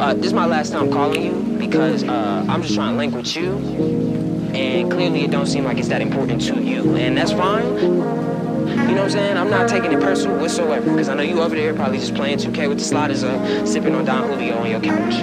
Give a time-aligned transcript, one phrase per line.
[0.00, 3.14] Uh, this is my last time calling you because uh, I'm just trying to link
[3.14, 3.56] with you,
[4.54, 7.66] and clearly it don't seem like it's that important to you, and that's fine.
[7.76, 9.36] You know what I'm saying?
[9.36, 12.38] I'm not taking it personal whatsoever because I know you over there probably just playing
[12.38, 15.14] 2K with the sliders up, sipping on Don Julio on your couch.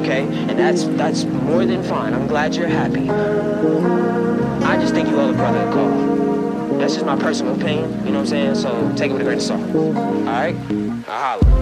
[0.00, 2.12] Okay, and that's that's more than fine.
[2.12, 3.08] I'm glad you're happy.
[3.08, 6.78] I just think you owe the brother a call.
[6.78, 7.90] That's just my personal opinion.
[8.04, 8.54] You know what I'm saying?
[8.56, 9.62] So take it with a grain of salt.
[9.74, 10.54] All right?
[11.08, 11.53] I holla.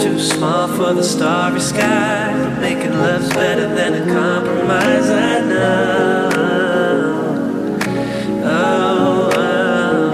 [0.00, 2.58] Too small for the starry sky.
[2.58, 5.10] Making love's better than a compromise.
[5.10, 6.30] I know.
[8.44, 10.10] Oh, oh,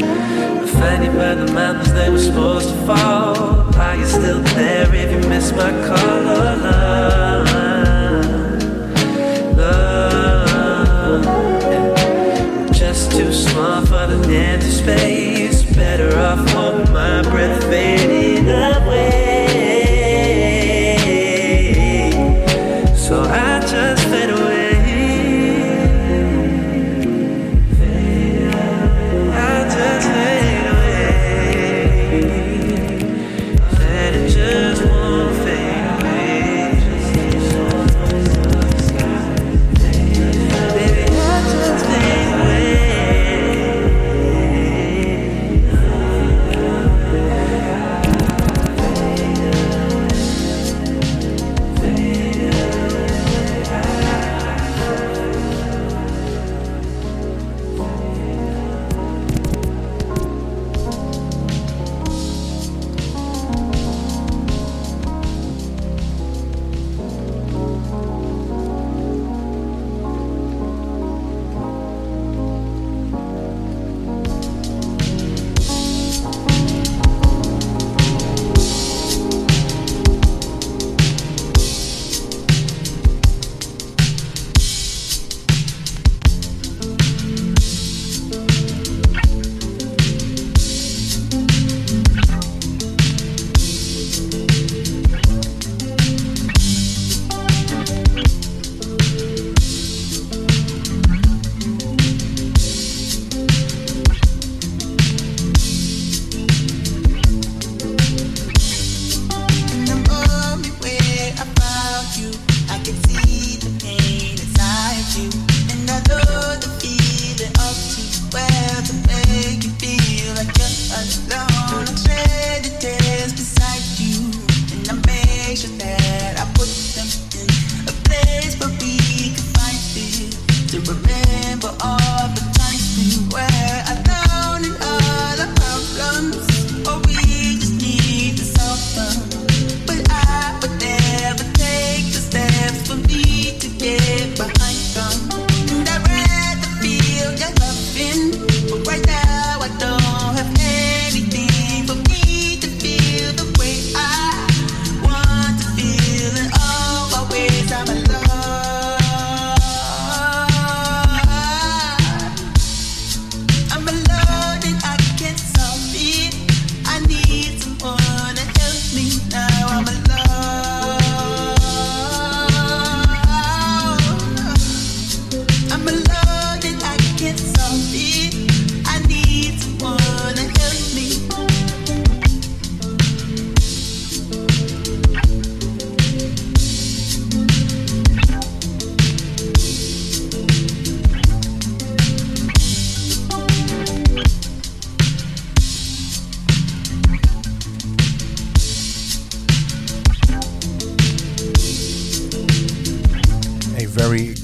[0.00, 0.66] yeah.
[0.66, 3.74] Fanny by the mountains, they were supposed to fall.
[3.76, 5.98] Are you still there if you miss my call?
[5.98, 7.48] Oh, love,
[9.56, 9.66] oh,
[12.66, 12.72] love.
[12.72, 15.13] Just too small for the empty space.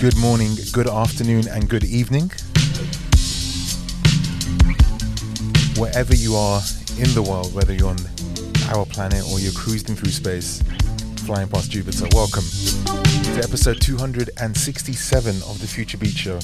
[0.00, 2.31] Good morning, good afternoon, and good evening.
[5.76, 6.62] Wherever you are
[6.97, 7.99] in the world, whether you're on
[8.70, 10.62] our planet or you're cruising through space,
[11.26, 16.38] flying past Jupiter, welcome to episode 267 of the Future Beats Show.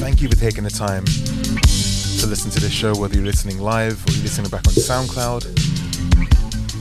[0.00, 4.02] Thank you for taking the time to listen to this show, whether you're listening live
[4.08, 5.71] or you're listening back on SoundCloud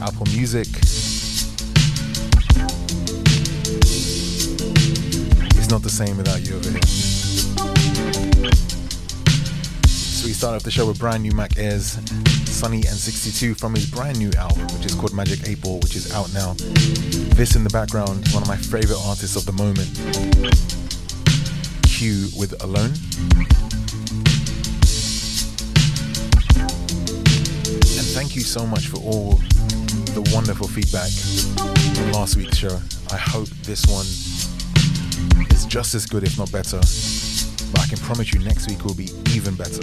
[0.02, 0.68] Apple Music.
[5.58, 6.82] It's not the same without you over here.
[9.88, 12.00] So we start off the show with brand new Mac Ayres,
[12.50, 15.96] Sunny and 62 from his brand new album, which is called Magic 8 Ball, which
[15.96, 16.56] is out now.
[17.36, 19.88] This in the background, one of my favorite artists of the moment,
[21.84, 22.98] Q with Alone.
[27.98, 29.40] And thank you so much for all
[30.14, 31.10] the wonderful feedback
[31.96, 32.80] from last week's show.
[33.12, 34.06] I hope this one
[35.52, 36.78] is just as good, if not better.
[37.72, 39.82] But I can promise you next week will be even better.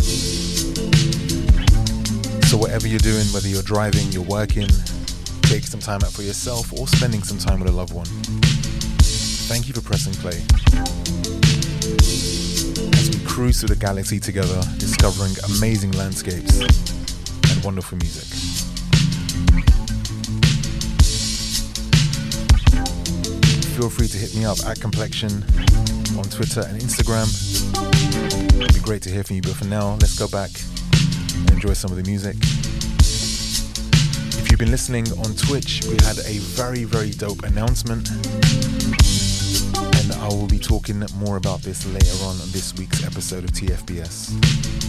[2.44, 4.68] So, whatever you're doing, whether you're driving, you're working,
[5.42, 8.06] take some time out for yourself, or spending some time with a loved one,
[9.48, 10.44] thank you for pressing play.
[12.92, 18.67] As we cruise through the galaxy together, discovering amazing landscapes and wonderful music.
[23.78, 25.30] Feel free to hit me up at Complexion
[26.18, 27.28] on Twitter and Instagram.
[28.60, 30.50] It'd be great to hear from you, but for now, let's go back
[31.36, 32.34] and enjoy some of the music.
[34.42, 38.10] If you've been listening on Twitch, we had a very, very dope announcement.
[40.00, 44.87] And I will be talking more about this later on this week's episode of TFBS.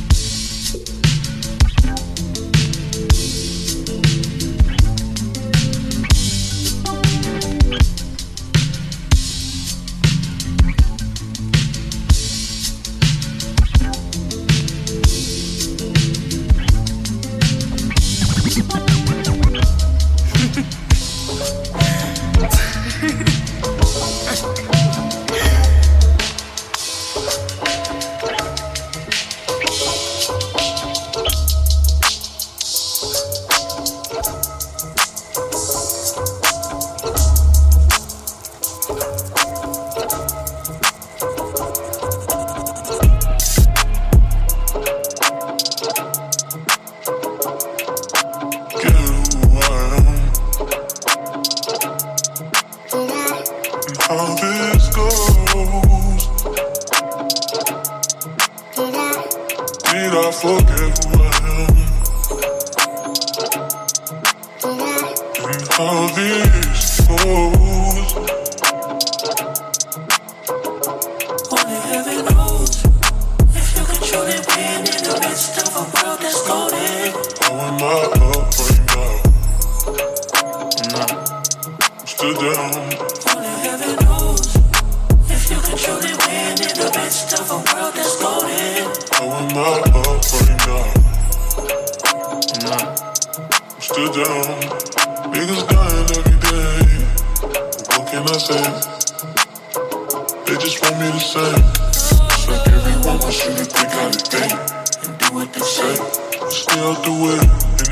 [106.89, 107.11] out the.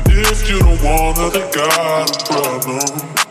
[0.06, 3.27] And if you don't wanna, then got a problem.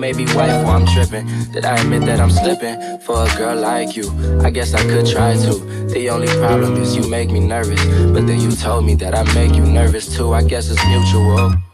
[0.00, 1.26] maybe wife, while I'm tripping.
[1.52, 4.10] Did I admit that I'm slipping for a girl like you?
[4.42, 5.54] I guess I could try to.
[5.92, 7.84] The only problem is you make me nervous.
[8.12, 10.32] But then you told me that I make you nervous too.
[10.32, 11.69] I guess it's mutual.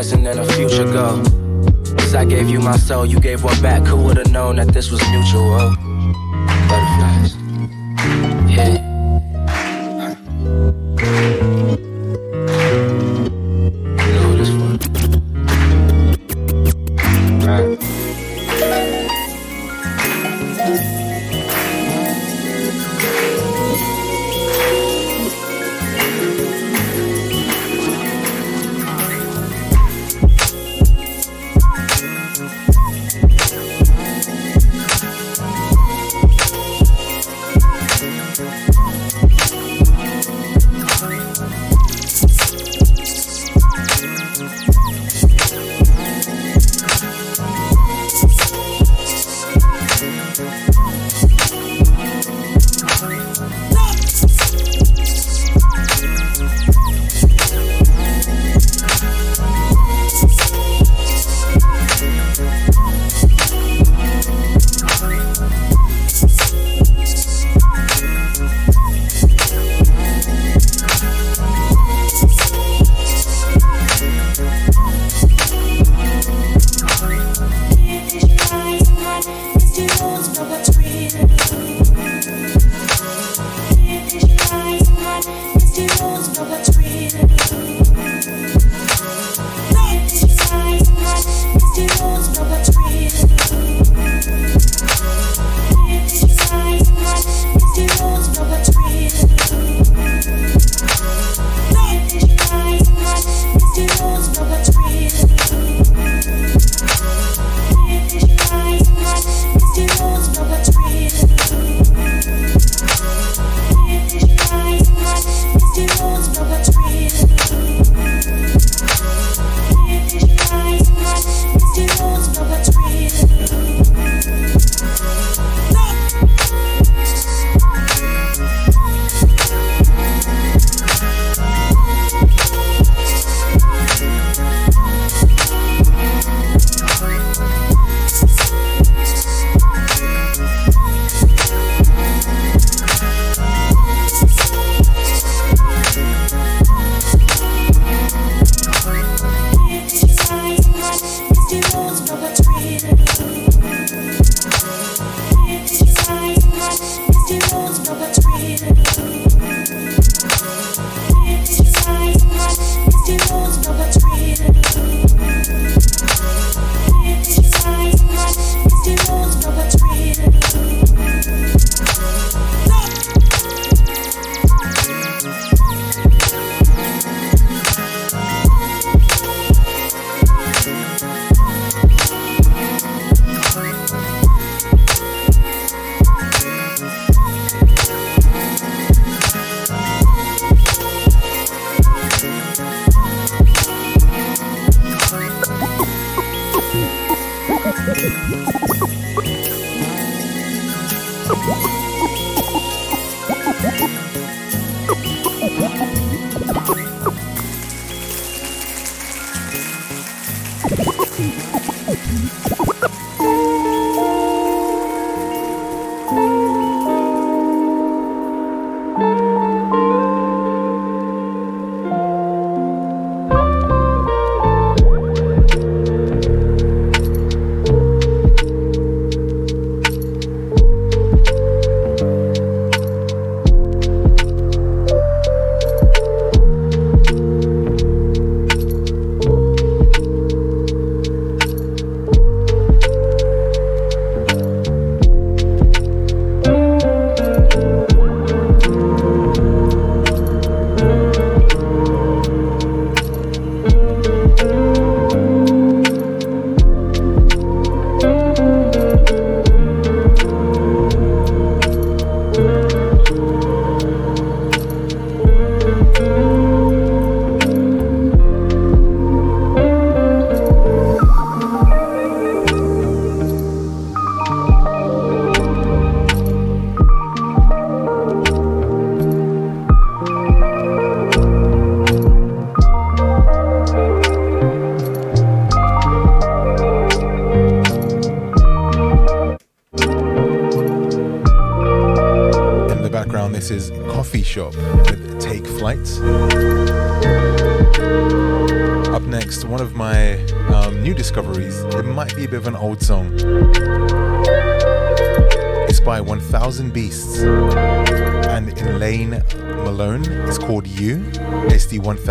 [0.00, 1.22] present and a future go.
[1.98, 3.82] Cause I gave you my soul, you gave what back.
[3.82, 5.89] Who would've known that this was mutual?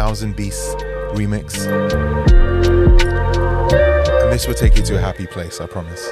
[0.09, 0.73] 1000 Beasts
[1.13, 1.67] remix.
[4.23, 6.09] And this will take you to a happy place, I promise.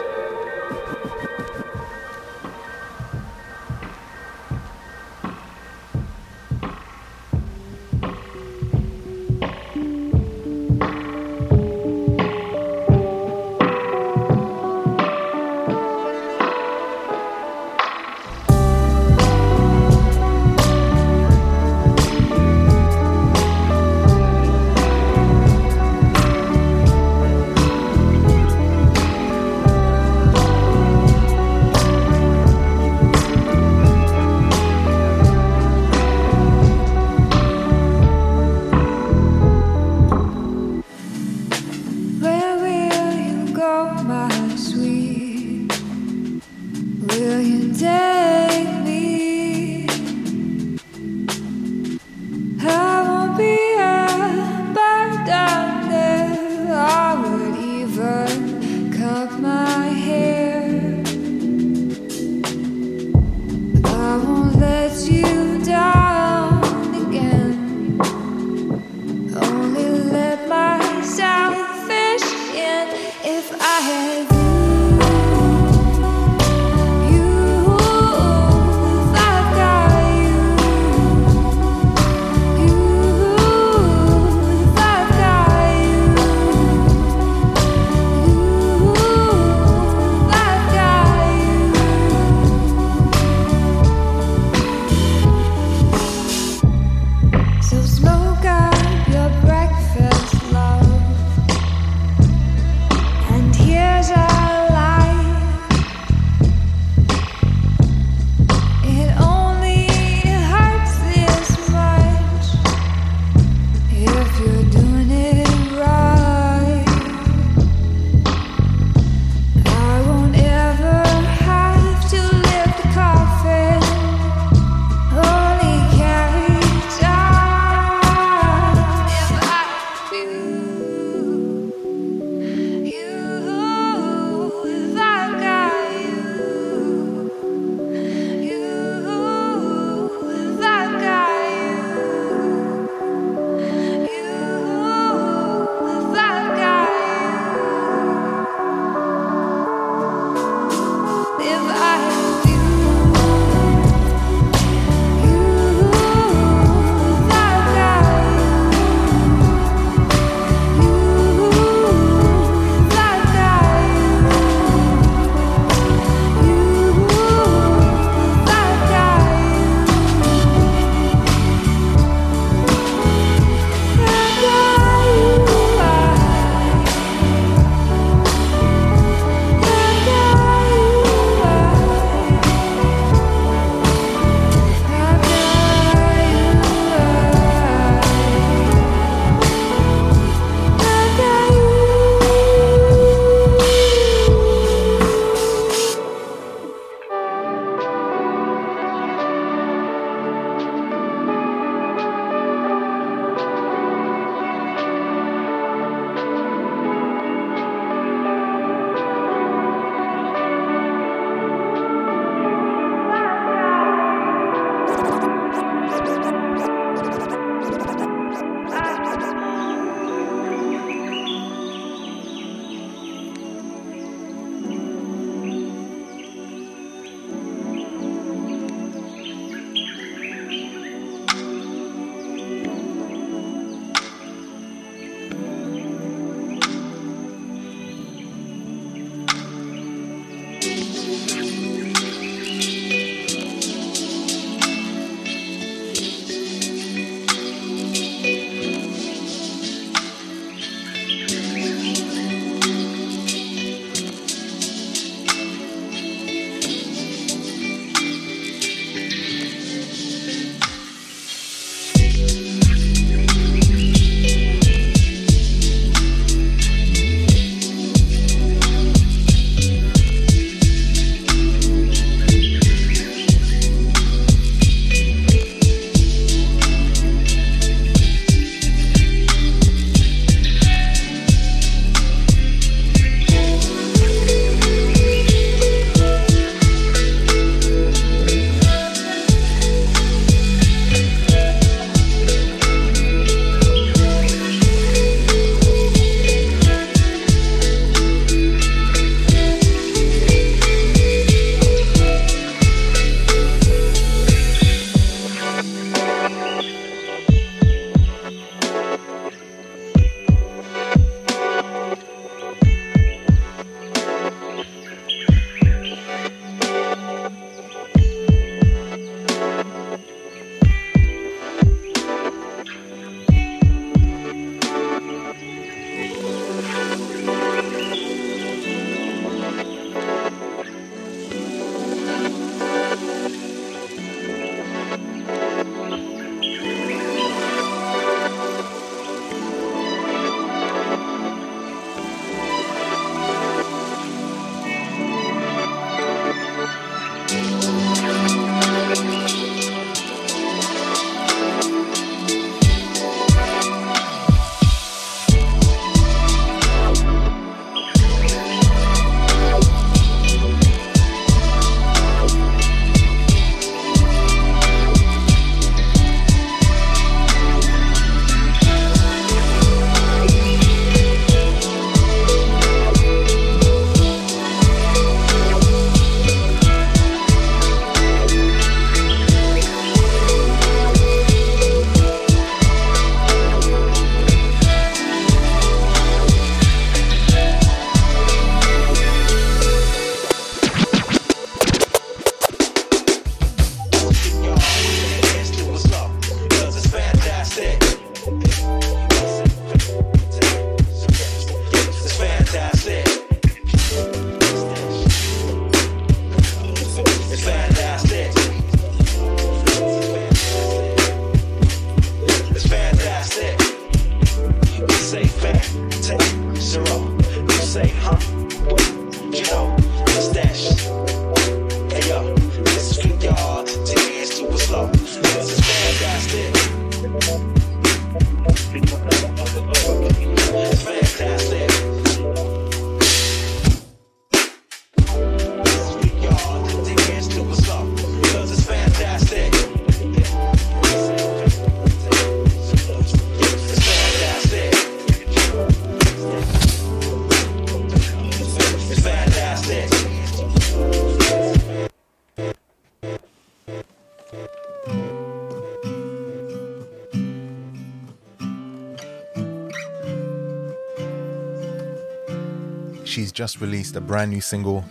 [463.38, 464.84] just released a brand new single,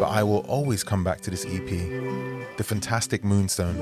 [0.00, 1.68] but I will always come back to this EP,
[2.56, 3.76] The Fantastic Moonstone,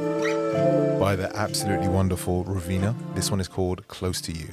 [0.99, 2.97] by the absolutely wonderful Raveena.
[3.15, 4.49] This one is called Close to You.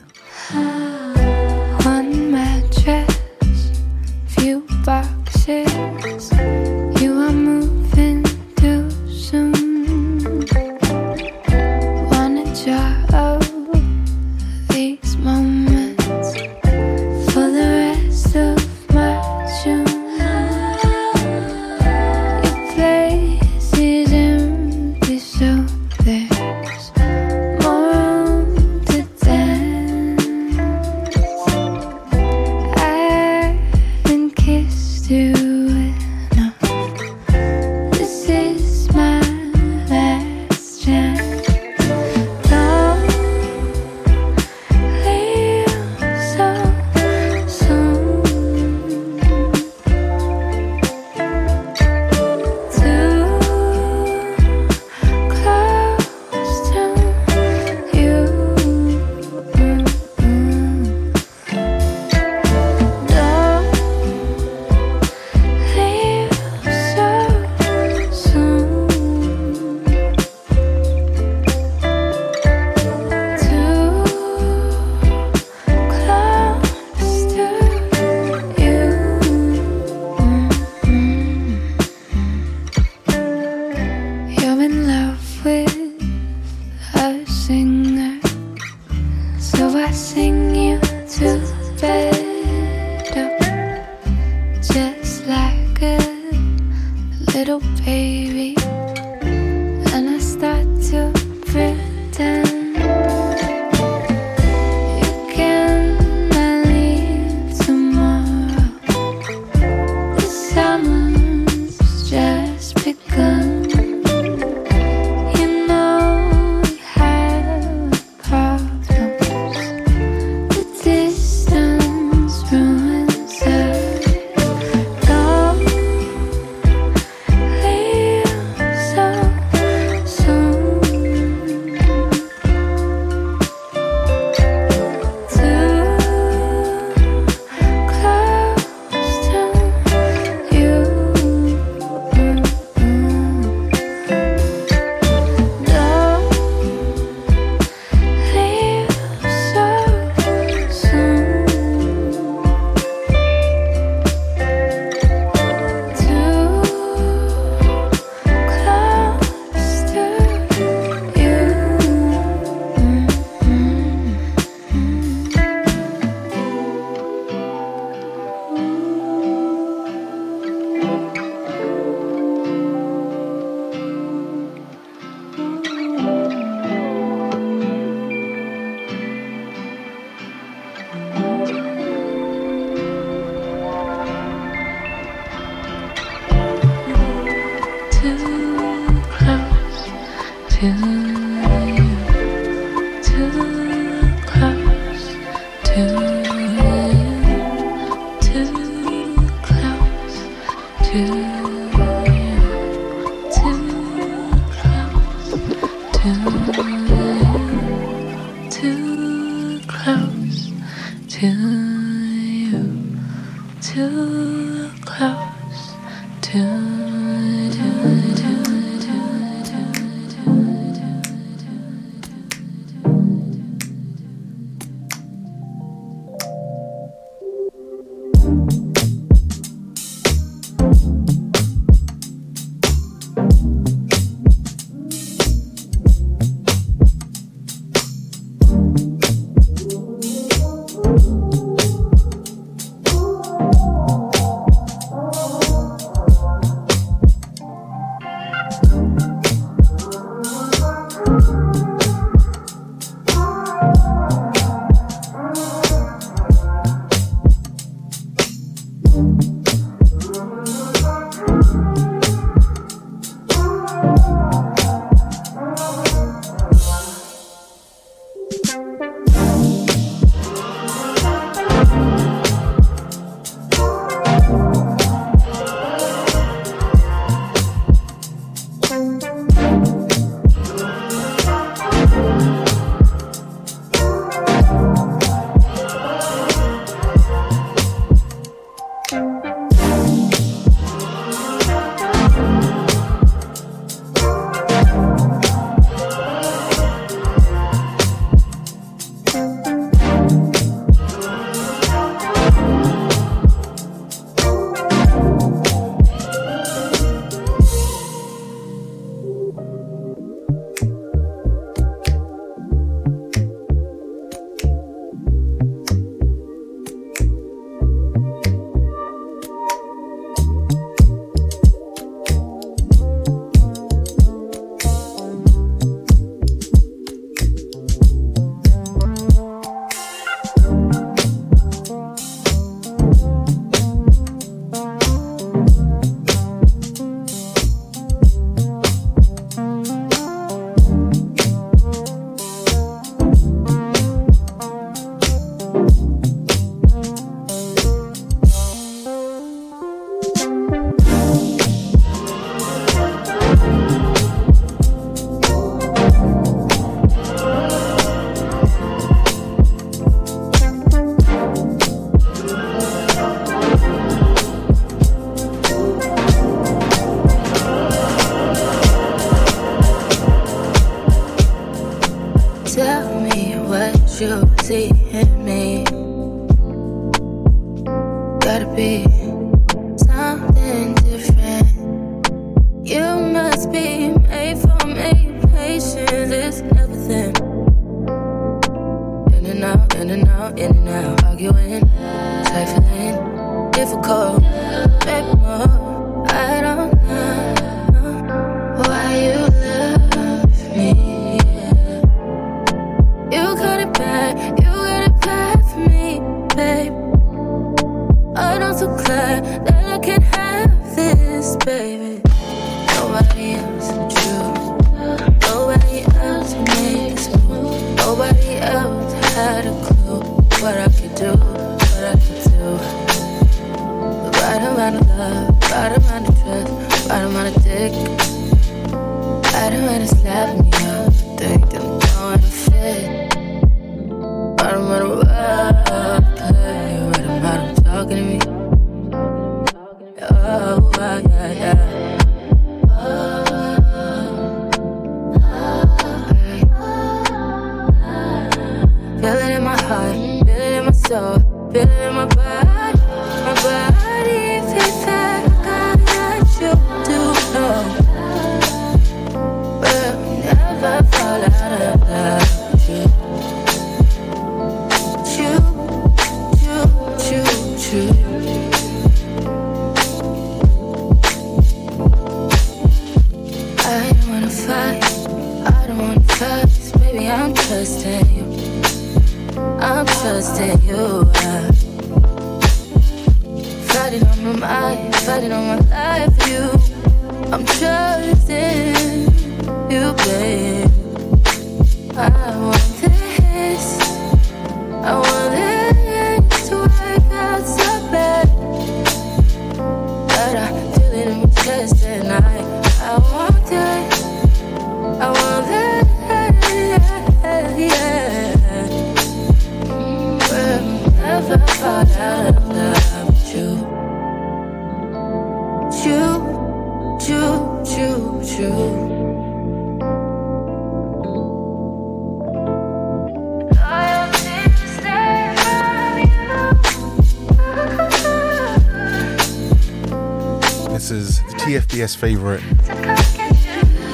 [531.52, 532.42] TFBS favorite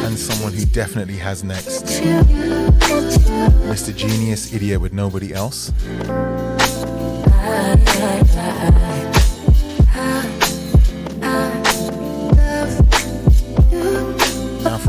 [0.05, 1.85] and someone who definitely has next.
[3.65, 3.95] Mr.
[3.95, 5.71] Genius Idiot with nobody else.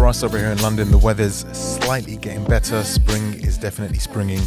[0.09, 2.83] Us over here in London, the weather's slightly getting better.
[2.83, 4.41] Spring is definitely springing.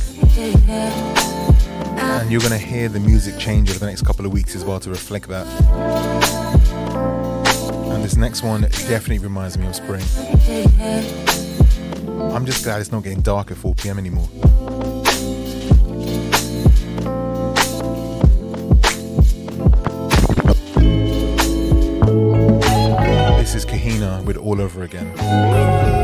[1.99, 4.65] And you're going to hear the music change over the next couple of weeks as
[4.65, 5.45] well to reflect that.
[7.93, 10.03] And this next one definitely reminds me of spring.
[12.33, 14.29] I'm just glad it's not getting dark at 4 pm anymore.
[24.01, 26.00] Is with All Over Again.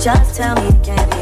[0.00, 0.68] Just tell me
[1.12, 1.17] it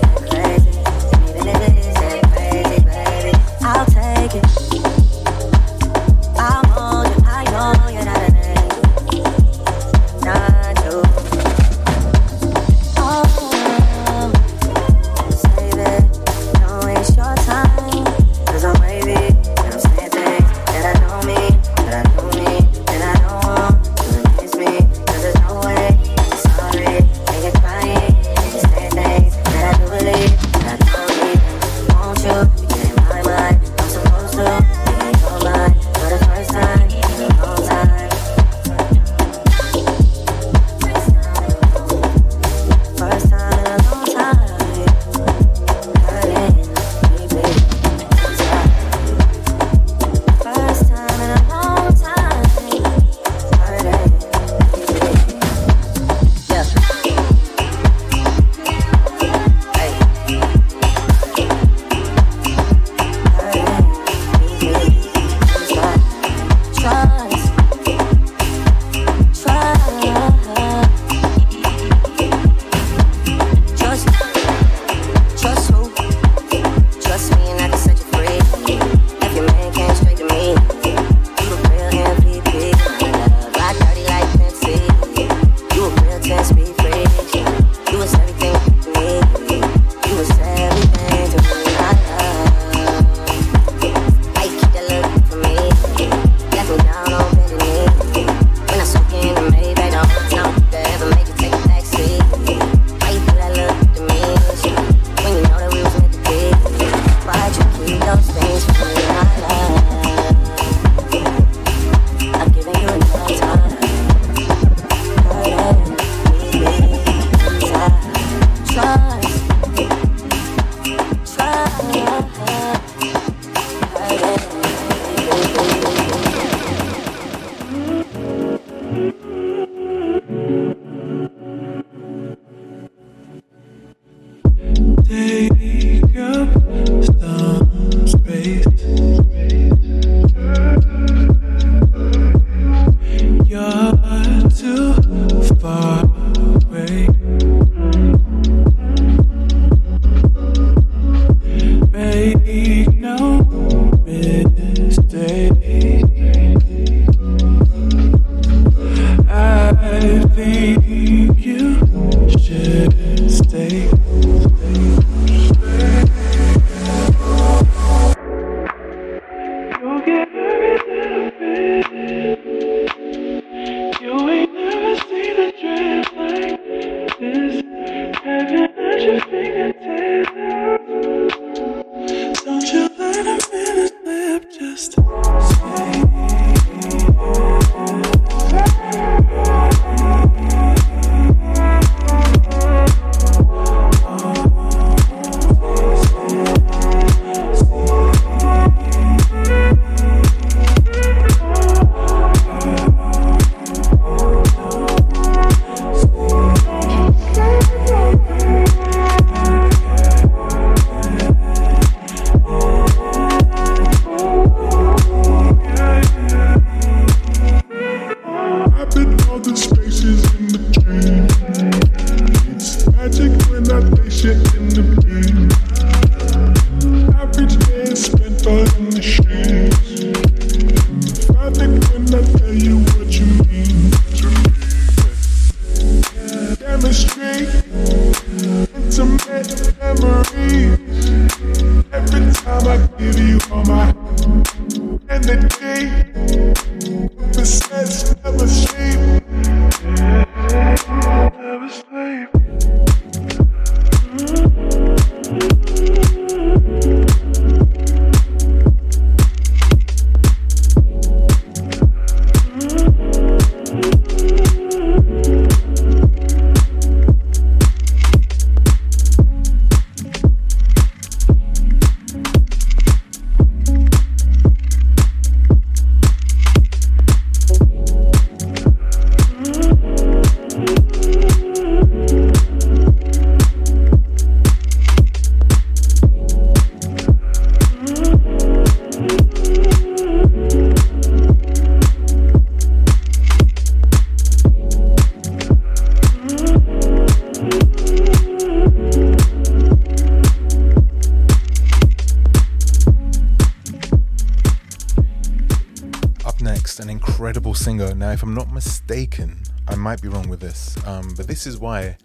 [311.37, 311.99] this is why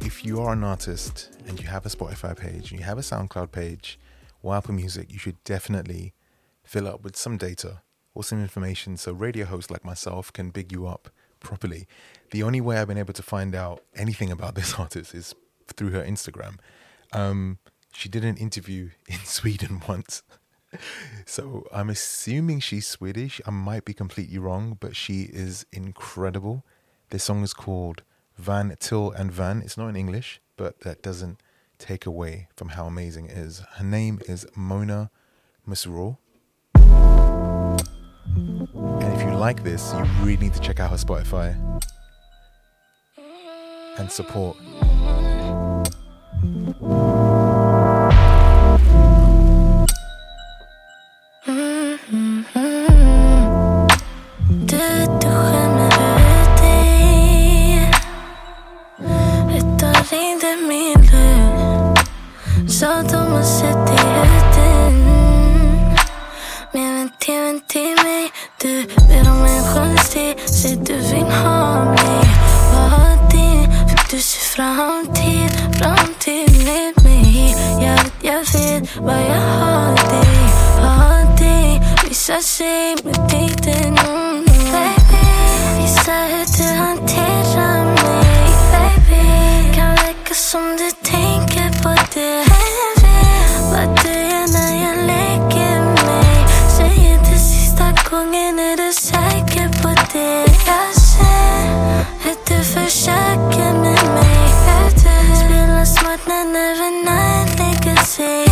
[0.00, 3.00] if you are an artist and you have a Spotify page and you have a
[3.00, 3.96] SoundCloud page
[4.42, 6.14] or Apple Music, you should definitely
[6.64, 7.82] fill up with some data
[8.12, 11.86] or some information so radio hosts like myself can big you up properly.
[12.32, 15.32] The only way I've been able to find out anything about this artist is
[15.76, 16.56] through her Instagram.
[17.12, 17.58] Um,
[17.92, 20.24] she did an interview in Sweden once.
[21.24, 23.40] so I'm assuming she's Swedish.
[23.46, 26.66] I might be completely wrong, but she is incredible.
[27.10, 28.02] This song is called
[28.40, 29.62] Vän Till En Vän.
[29.62, 31.38] It's not in English, but that doesn't
[31.78, 33.62] take away from how amazing it is.
[33.76, 35.10] Her name is Mona
[35.68, 36.16] Masrour.
[36.74, 37.82] And
[39.14, 41.54] if you like this, you really need to check out her Spotify
[43.98, 44.56] and support.
[62.80, 64.90] Sa de har sett dig ute
[66.72, 68.30] Mer till, tvn till mig.
[68.60, 70.34] Du ber om en chans till.
[70.46, 72.24] Säg du vill ha mig.
[72.74, 73.72] Vad din?
[73.88, 77.56] För du ser framtid Framtid med mig.
[77.80, 80.38] Jag vet, jag vet vad jag har dig.
[80.80, 85.26] Har dig Visa sig med tiden mm, Baby.
[85.82, 89.74] Visa hur du hanterar mig Baby.
[89.74, 92.49] Kan verka som du tänker på det.
[100.20, 100.44] Det?
[100.66, 104.40] Jag ser hur du försöker med mig.
[105.40, 108.46] Spelar smart när nerverna lägger sig.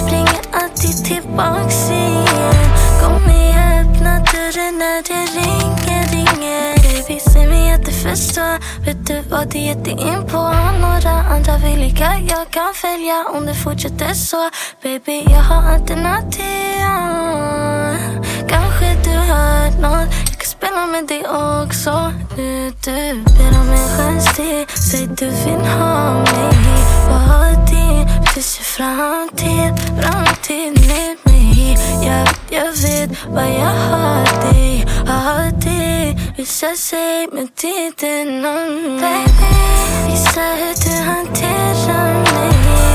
[0.00, 2.54] Springer alltid tillbaks igen.
[3.02, 6.74] Kom igen, öppna dörren när det ringer, ringer.
[6.82, 8.84] Baby, säg mig att du förstår.
[8.84, 10.42] Vet du vad du gett dig in på?
[10.80, 14.50] Några andra villiga jag kan följa om det fortsätter så.
[14.82, 16.60] Baby, jag har alternativ.
[18.48, 20.29] Kanske du hör nåt Jag
[20.60, 26.12] spela med dig också nu du ber om en chans till Säg du vill ha
[26.12, 26.52] mig
[27.10, 34.52] Vad din Du ser framtid, framtid med mig Jag vet, jag vet vad jag har
[34.52, 34.86] dig.
[35.06, 39.52] Har dig Visa sig med tiden nån Baby
[40.06, 42.52] Visa hur du hanterar mig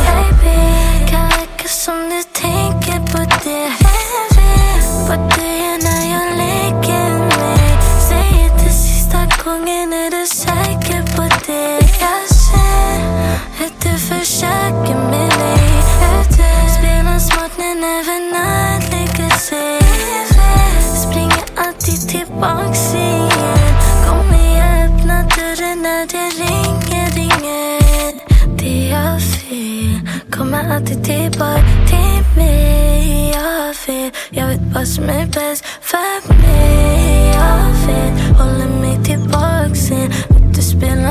[0.07, 1.11] Baby.
[1.11, 3.84] Kan verka som du tänker på det.
[10.25, 11.79] Är du säker på det?
[11.99, 13.65] Jag ser.
[13.65, 15.83] Att du försöker med mig.
[16.79, 19.79] Spelar smart när nerverna lägger sig
[20.95, 23.75] Springer alltid tillbaks igen.
[24.07, 28.13] Kommer jag öppna dörren när det ringer, ringer.
[28.57, 29.99] Det jag fel.
[30.31, 33.31] Kommer alltid tillbaka till mig.
[33.33, 37.27] Jag fel, jag vet vad som är bäst för mig.
[37.33, 39.24] Jag fel, håller mig tillbaks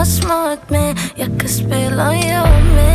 [0.05, 0.99] smart med.
[1.15, 2.95] Jag kan spela jag med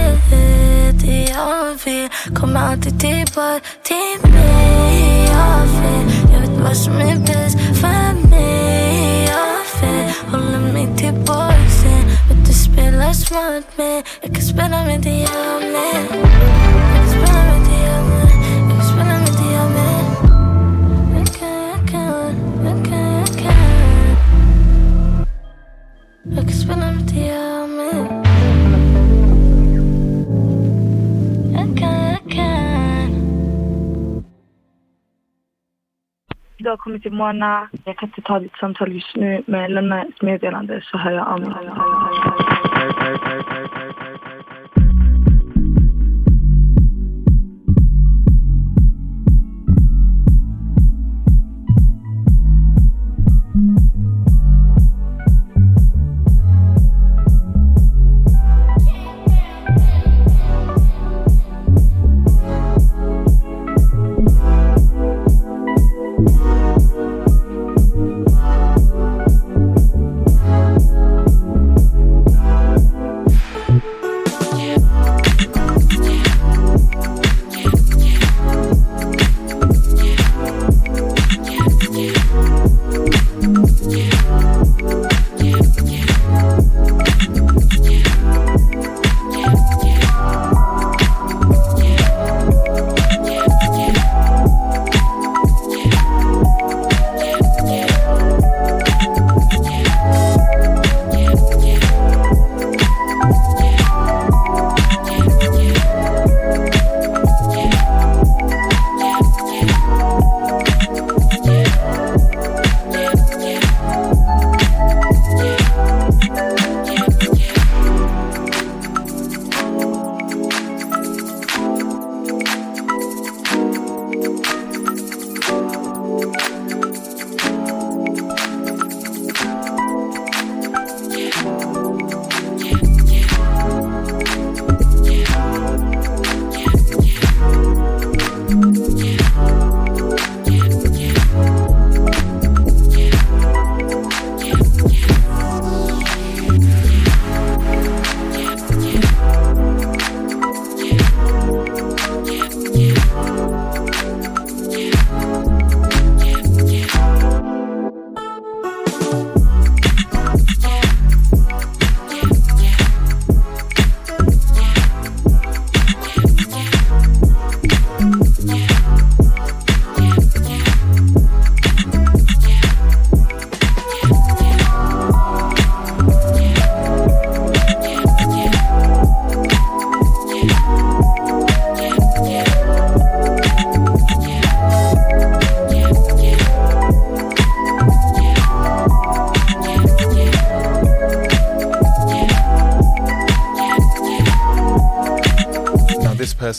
[1.01, 2.09] Det jag vill.
[2.35, 5.25] Kommer alltid tillbaka till mig.
[5.25, 9.25] Jag vet, jag vet vad som är bäst för mig.
[9.25, 14.03] Jag vet, håller mig tillbaks sen Vet du spelar smart med.
[14.21, 16.88] Jag kan spela med det jag med
[36.57, 37.69] Du har kommit till Mona.
[37.85, 41.27] Jag kan inte ta ditt samtal just nu, men lämna ett meddelande så hör jag
[41.27, 41.49] av mig.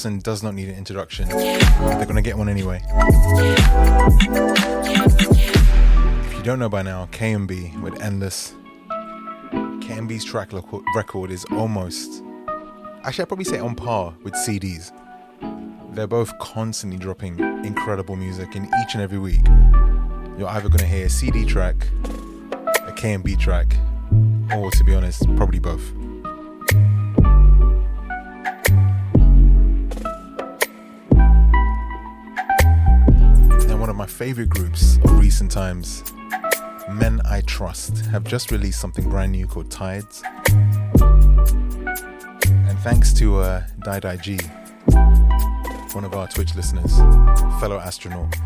[0.00, 1.28] Person does not need an introduction.
[1.28, 2.80] They're gonna get one anyway.
[6.24, 8.54] If you don't know by now, KMB with Endless.
[9.52, 12.22] KMB's track lo- record is almost,
[13.04, 14.90] actually, I'd probably say on par with See Dee's.
[15.90, 19.46] They're both constantly dropping incredible music in each and every week.
[20.38, 21.76] You're either gonna hear a See Dee track,
[22.86, 23.76] a KMB track,
[24.56, 25.92] or to be honest, probably both.
[34.20, 36.04] Favorite groups of recent times,
[36.90, 40.22] Men I Trust, have just released something brand new called Tides.
[41.00, 44.36] And thanks to uh, Dai Dai G,
[45.94, 46.98] one of our Twitch listeners,
[47.60, 48.36] fellow astronaut,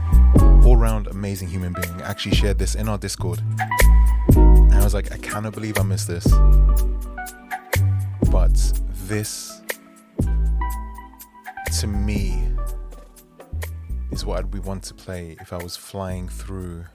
[0.64, 3.43] all round amazing human being, actually shared this in our Discord.
[4.37, 6.25] And I was like, I cannot believe I missed this.
[8.31, 8.55] But
[9.09, 9.61] this,
[11.81, 12.53] to me,
[14.25, 16.87] is what I'd want to play if I was flying through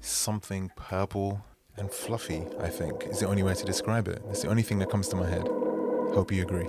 [0.00, 1.44] something purple
[1.76, 4.22] and fluffy, I think, is the only way to describe it.
[4.30, 5.46] It's the only thing that comes to my head.
[6.14, 6.68] Hope you agree.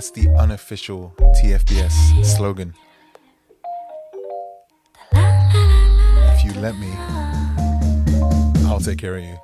[0.00, 2.72] That's the unofficial TFBS slogan.
[5.12, 6.90] If you let me,
[8.66, 9.36] I'll take care of you.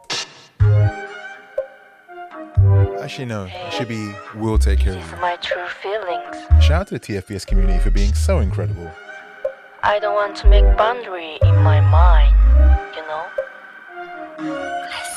[3.02, 5.16] Actually, no, it should be we'll take care of you.
[5.18, 6.64] My true feelings.
[6.64, 8.90] Shout out to the TFBS community for being so incredible.
[9.82, 12.34] I don't want to make boundary in my mind,
[12.96, 13.26] you know?
[14.38, 15.15] I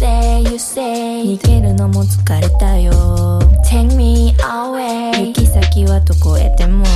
[0.00, 2.90] say you say 逃げるのも疲れたよ。
[3.70, 6.86] Take me away 行き先はどこへでも。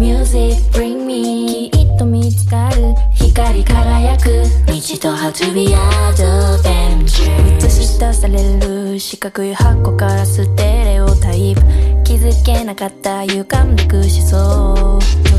[0.00, 2.94] Music bring me きっと見つかる。
[3.14, 4.42] 光輝く。
[4.66, 11.60] 道と How to be adventure 映し出される四角い箱からステレオタイプ。
[12.02, 14.98] 気づけなかった歪んでく思想。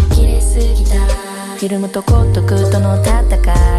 [0.10, 1.06] 途切れすぎた。
[1.58, 3.20] フィルムとコットクとの戦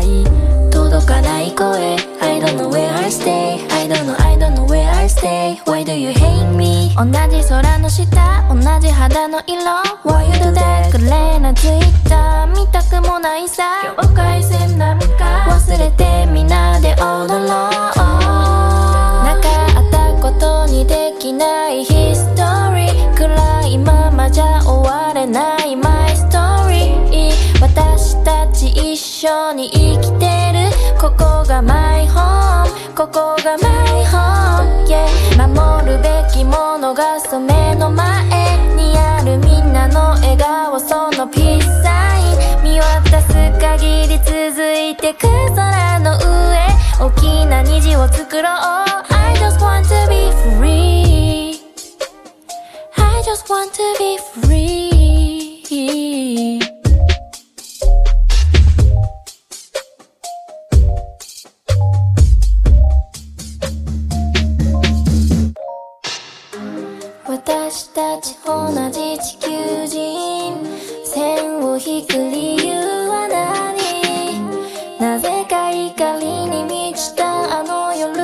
[0.02, 0.70] い。
[0.70, 2.13] 届かない声。
[2.44, 5.92] Don't know where I stay I don't know I don't know where I stay Why do
[5.92, 9.62] you hate me 同じ空の下同じ肌の色
[10.04, 13.64] Why you do that グレーなツイッター見たくもないさ
[14.00, 17.70] 境界線なんか忘れてみんなで踊ろうな
[19.40, 22.42] かったことにできないヒスト
[22.74, 26.92] リー暗いままじゃ終われない My story
[27.60, 29.68] 私たち一緒に
[32.96, 38.22] ここが My home yeah 守るべきものがその目の前
[38.76, 44.32] にあるみんなの笑顔そのピースサイン見渡す限り続
[44.78, 45.26] いてく
[45.56, 46.68] 空の上
[47.00, 51.60] 大きな虹を作ろう I just want to be free.
[52.96, 54.64] I just want to be free.
[67.46, 70.56] 私たち同じ地球人
[71.04, 72.72] 線を引く理由
[73.10, 78.16] は何なぜか怒りに満ちたあの夜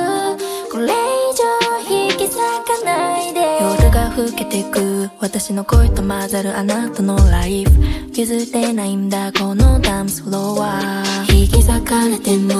[0.71, 0.89] これ以
[1.37, 7.71] 上引き裂かないで夜が更けてく私の声と混ざるあなたのライフ
[8.11, 12.55] 譲れないんだこのダンスフロア引き裂かれても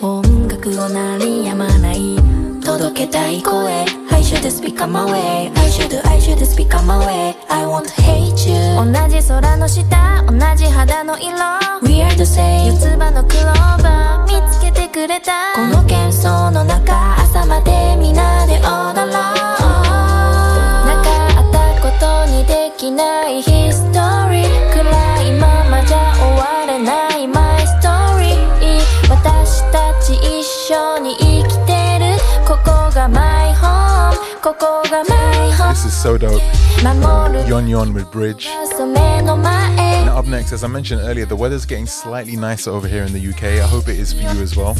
[0.00, 2.16] 音楽を鳴りやまない
[2.64, 7.88] 届けたい声 should speak on my way I should, I should speak on my way I want
[7.88, 11.32] to hate you 同じ空の下同じ肌の色
[11.80, 19.16] We are the same 四つ葉のクローバー見つけてくれたこの喧騒の中朝までみんなで踊ろうな
[21.02, 21.08] か
[21.40, 23.57] ったことにできないヒ
[35.68, 36.40] This is so dope.
[37.46, 38.46] Yonyon with Bridge.
[39.78, 43.12] And up next, as I mentioned earlier, the weather's getting slightly nicer over here in
[43.12, 43.42] the UK.
[43.44, 44.74] I hope it is for you as well.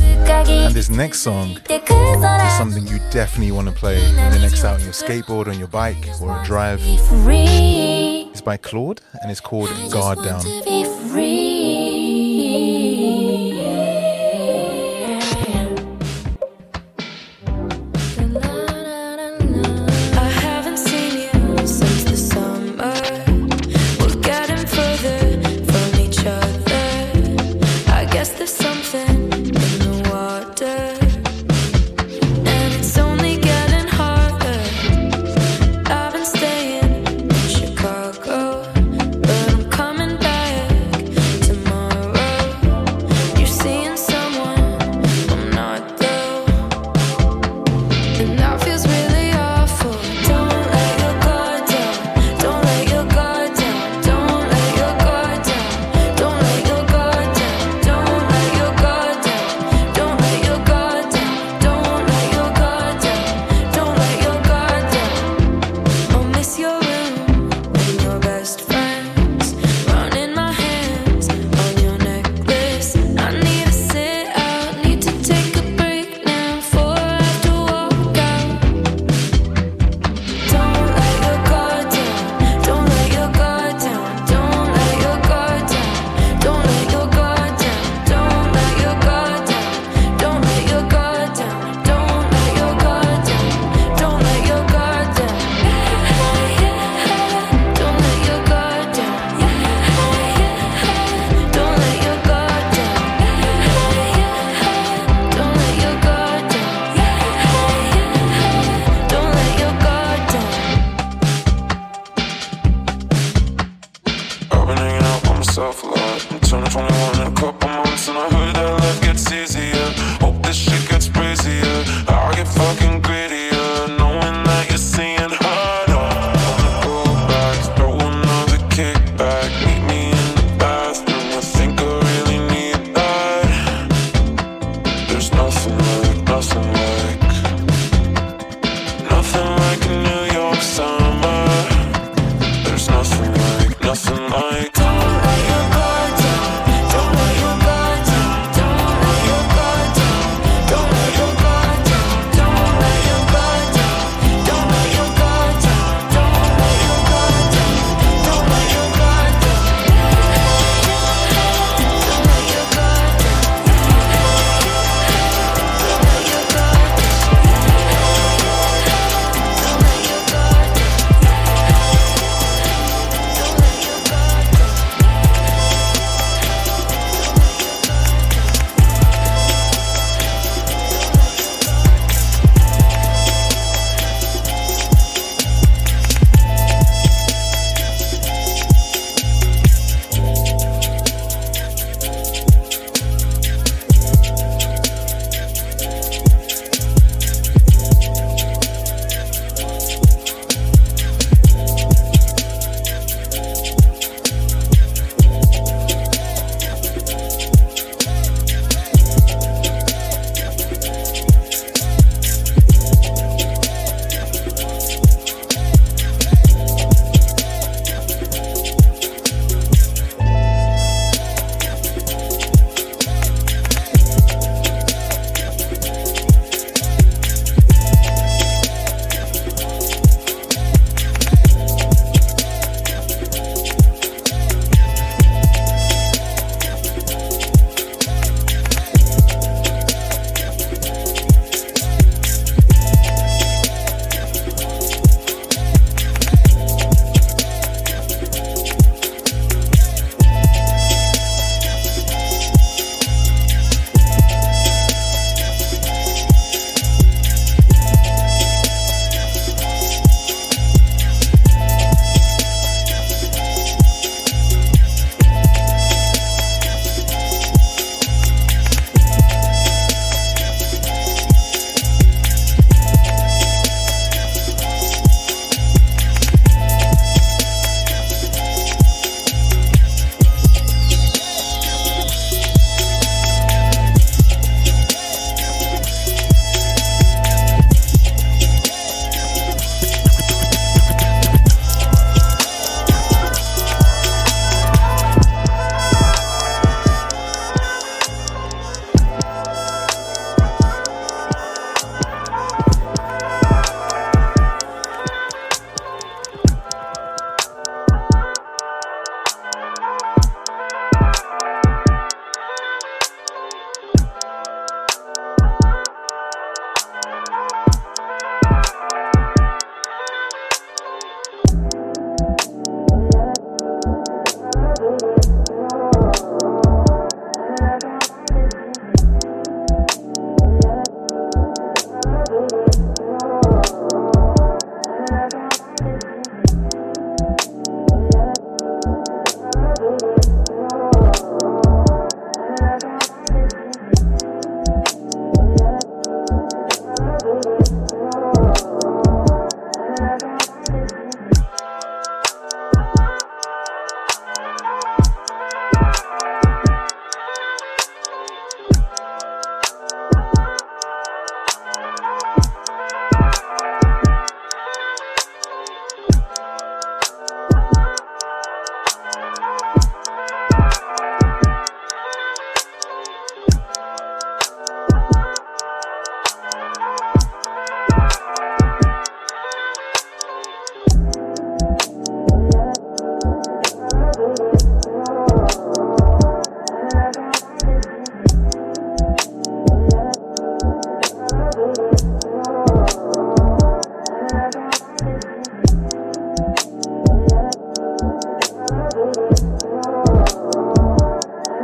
[0.67, 4.77] And this next song is something you definitely want to play when you're next out
[4.77, 6.81] on your skateboard, on your bike, or a drive.
[8.31, 10.41] It's by Claud and it's called Guard Down.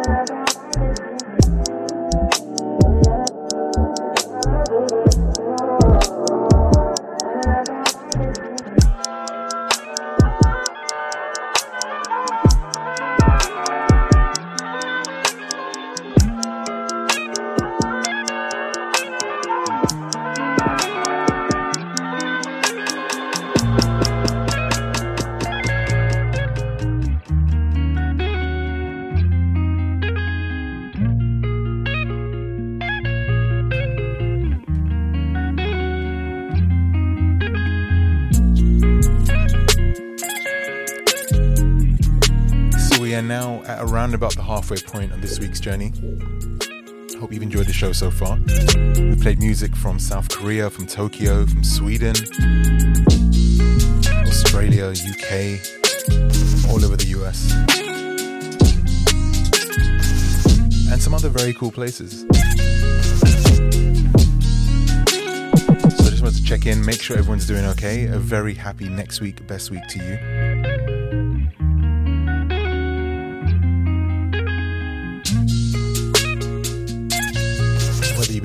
[0.05, 0.34] So
[44.15, 45.93] around about the halfway point on this week's journey.
[47.19, 48.39] Hope you've enjoyed the show so far.
[48.97, 52.15] We played music from South Korea, from Tokyo, from Sweden,
[54.27, 55.59] Australia, UK,
[56.71, 57.53] all over the US,
[60.93, 62.21] and some other very cool places.
[65.91, 68.07] So I just wanted to check in, make sure everyone's doing okay.
[68.07, 70.34] A very happy next week, best week to you.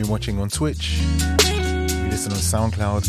[0.10, 3.06] Watching on Twitch, you listen on SoundCloud.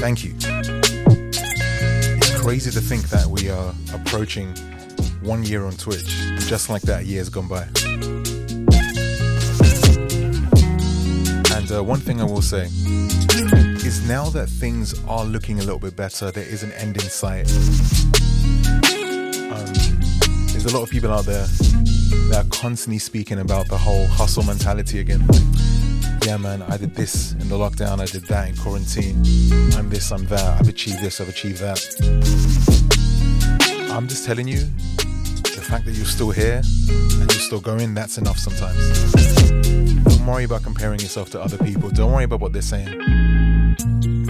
[0.00, 0.34] Thank you.
[0.36, 4.48] It's crazy to think that we are approaching
[5.22, 6.06] one year on Twitch.
[6.48, 7.62] Just like that, Year has gone by.
[11.56, 12.64] And uh, one thing I will say
[13.86, 17.08] is now that things are looking a little bit better, there is an end in
[17.08, 17.48] sight.
[19.52, 19.66] Um,
[20.48, 21.46] there's a lot of people out there
[22.30, 25.26] that are constantly speaking about the whole hustle mentality again.
[25.26, 29.16] Like, yeah, man, I did this in the lockdown, I did that in quarantine.
[29.76, 31.80] I'm this, I'm that, I've achieved this, I've achieved that.
[33.90, 38.18] I'm just telling you, the fact that you're still here and you're still going, that's
[38.18, 39.12] enough sometimes.
[40.04, 42.88] Don't worry about comparing yourself to other people, don't worry about what they're saying.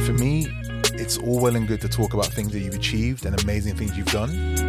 [0.05, 0.47] For me,
[0.95, 3.97] it's all well and good to talk about things that you've achieved and amazing things
[3.97, 4.68] you've done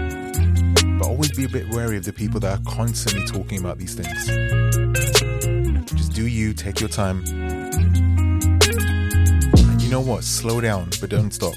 [1.20, 4.26] always be a bit wary of the people that are constantly talking about these things.
[5.91, 7.26] Just do you, take your time.
[7.28, 8.62] And
[9.82, 10.24] you know what?
[10.24, 11.56] Slow down, but don't stop.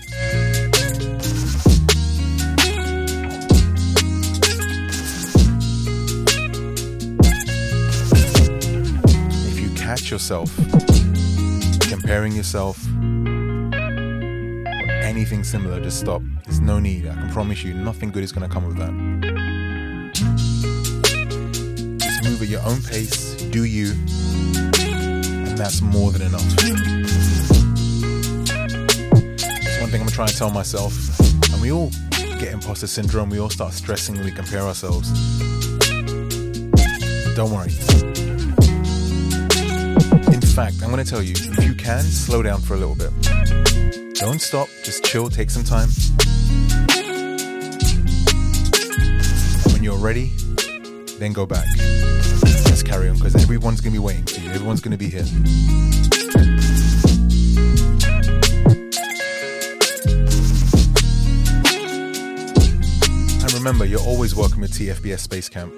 [9.47, 10.52] If you catch yourself
[11.89, 12.84] comparing yourself
[15.05, 16.20] anything similar, just stop.
[16.47, 17.06] There's no need.
[17.06, 19.31] I can promise you, nothing good is going to come of that.
[22.43, 26.43] Move at your own pace, do you, and that's more than enough.
[29.60, 30.93] It's one thing I'm trying to tell myself,
[31.52, 31.90] and we all
[32.40, 35.09] get imposter syndrome, we all start stressing we compare ourselves.
[37.36, 37.73] Don't worry.
[40.32, 42.97] In fact, I'm going to tell you if you can, slow down for a little
[42.97, 43.12] bit.
[44.14, 45.90] Don't stop, just chill, take some time.
[49.73, 50.32] When you're ready,
[51.23, 51.66] then go back.
[52.66, 55.09] Let's carry on because everyone's going to be waiting for you, everyone's going to be
[55.09, 55.23] here.
[63.40, 65.73] And remember, you're always welcome at TFBS Space Camp.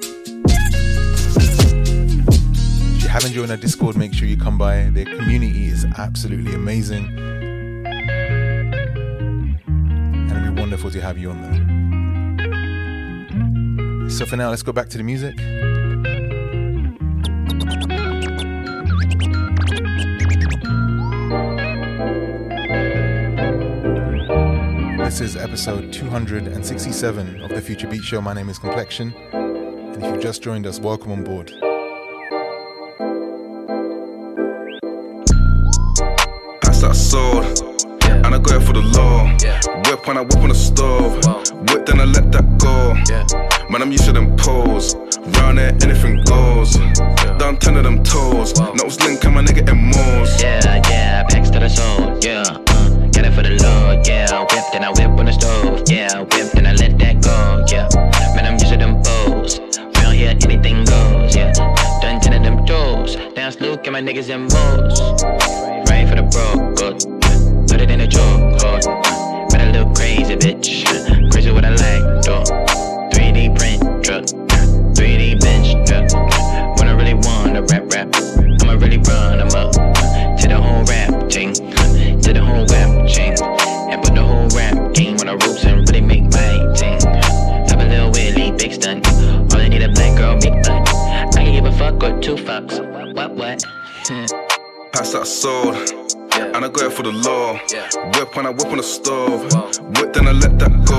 [2.86, 4.84] If you haven't joined our Discord, make sure you come by.
[4.84, 7.06] Their community is absolutely amazing.
[10.16, 11.93] And it'd be wonderful to have you on there.
[14.14, 15.36] So for now, let's go back to the music.
[25.04, 28.20] This is episode 267 of the Future Beats Show.
[28.20, 29.12] My name is Complexion.
[29.32, 31.48] And if you've just joined us, welcome on board.
[36.60, 37.73] Pass that sword,
[40.14, 41.16] when I whip on the stove.
[41.68, 42.94] Whip then I let that go.
[43.68, 44.94] Man, I'm used to them pose.
[45.38, 46.74] Round there, anything goes.
[47.38, 48.54] Done ten of them toes.
[48.58, 50.40] Nose link and my nigga in Moors.
[50.40, 52.42] Yeah, yeah, packs to the soul, yeah.
[52.46, 54.40] Uh, got it for the Lord, yeah.
[54.40, 56.20] Whip, then I whip on the stove, yeah.
[56.20, 57.88] Whip, then I let that go, yeah.
[58.36, 59.58] Man, I'm used to them foes.
[59.98, 61.52] Round here, anything goes, yeah.
[62.00, 63.16] Done ten of them toes.
[63.34, 65.73] Dance Luke and my niggas in modes.
[98.34, 99.44] When I whip on the stove.
[99.96, 100.98] Whip then I let that go.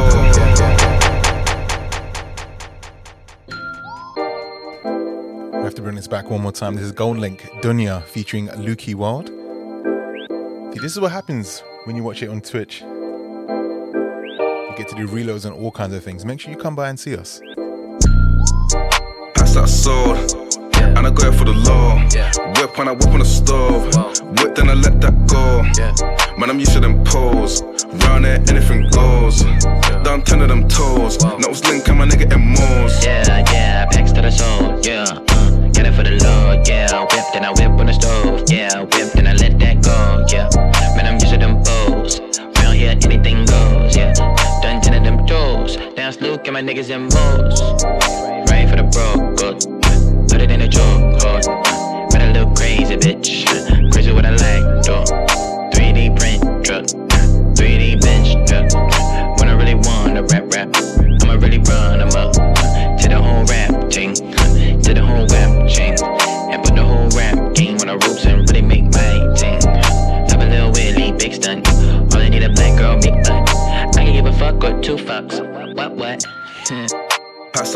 [5.57, 6.75] We have to bring this back one more time.
[6.75, 9.27] This is Goldlink Dunya featuring Lukeyworld.
[10.73, 12.81] See, this is what happens when you watch it on Twitch.
[12.81, 16.23] You get to do reloads and all kinds of things.
[16.23, 17.41] Make sure you come by and see us.
[19.35, 20.44] Pass that sword.
[21.05, 22.01] And I go for the law.
[22.57, 23.85] Whip when I whip on the stove.
[24.39, 25.61] Whip then I let that go.
[26.35, 27.61] Man, I'm used to them pose.
[28.05, 29.43] Round there, anything goes.
[30.01, 31.23] Down ten of them toes.
[31.23, 33.05] Nose link and my nigga in moles.
[33.05, 35.05] Yeah, yeah, packs to the soul, yeah.
[35.29, 36.99] Uh, get it for the Lord, yeah.
[37.01, 38.81] Whip, then I whip on the stove, yeah.
[38.81, 40.49] Whip, then I let that go, yeah.
[40.95, 42.19] Man, I'm used to them foes.
[42.57, 44.13] Round here, anything goes, yeah.
[44.63, 45.77] Done ten of them toes.
[45.95, 47.61] Down Luke and my niggas in moles.
[48.49, 49.84] Right for the broke, good.
[50.45, 51.43] It in a choke, hold.
[52.11, 53.91] But little crazy, bitch.
[53.91, 55.03] Crazy what I like, though.
[55.73, 56.85] 3D print truck.
[57.57, 58.71] 3D bench truck.
[59.39, 60.69] When I really wanna rap, rap.
[61.23, 62.33] I'ma really run 'em up.
[62.33, 64.13] To the whole rap thing.
[64.83, 65.95] To the whole rap chain.
[66.53, 69.59] And put the whole rap game on the ropes and really make my thing.
[70.27, 71.67] Top a little Willie, big stunt.
[72.13, 73.49] All I need a black girl, big butt.
[73.97, 75.41] I can give a fuck or two fucks.
[75.73, 76.23] What, what?
[77.51, 77.73] Pass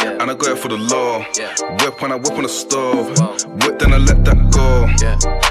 [0.00, 0.20] sword.
[0.20, 1.18] And I go out for the law.
[1.82, 3.08] Whip when I whip on the stove.
[3.62, 4.86] Whip then I let that go.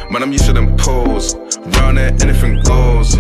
[0.10, 1.36] Man, I'm used to them pose.
[1.78, 3.16] Round there, anything goes.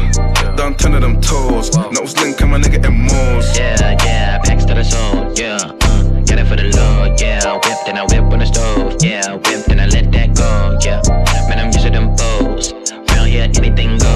[0.57, 1.75] Down ten of them toes.
[1.91, 3.57] Nose link and my nigga in moles.
[3.57, 5.57] Yeah, yeah, packs to the soul, yeah.
[5.81, 7.53] Uh, get it for the Lord, yeah.
[7.53, 9.35] Whip, then I whip on the stove, yeah.
[9.35, 11.01] Whip, then I let that go, yeah.
[11.47, 12.73] Man, I'm used to them foes.
[13.11, 14.08] Round here, anything goes,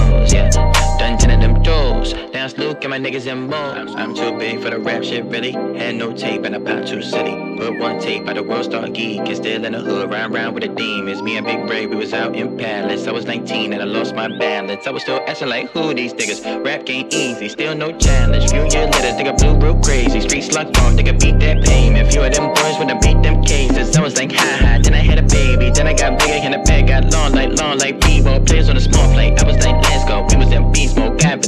[2.73, 3.93] Luke and my niggas in moles.
[3.95, 5.51] I'm too big for the rap shit, really.
[5.51, 7.55] Had no tape and I popped too city.
[7.55, 9.19] Put one tape by the world star geek.
[9.19, 11.21] And still in the hood, round round with the demons.
[11.21, 13.05] Me and Big Ray, we was out in Palace.
[13.05, 14.87] I was 19 and I lost my balance.
[14.87, 16.65] I was still asking like, who these niggas?
[16.65, 18.49] Rap game easy, still no challenge.
[18.49, 20.21] Few years later, nigga blew real crazy.
[20.21, 22.11] Street slug on, nigga beat that payment.
[22.11, 23.95] Few of them boys have beat them cases.
[23.95, 24.79] I was like, ha ha.
[24.81, 25.69] Then I had a baby.
[25.69, 28.39] Then I got bigger and the bag got long like long like b-ball.
[28.41, 29.39] Players on a small plate.
[29.39, 30.25] I was like, let's go.
[30.31, 31.19] We was in beast mode.
[31.21, 31.43] God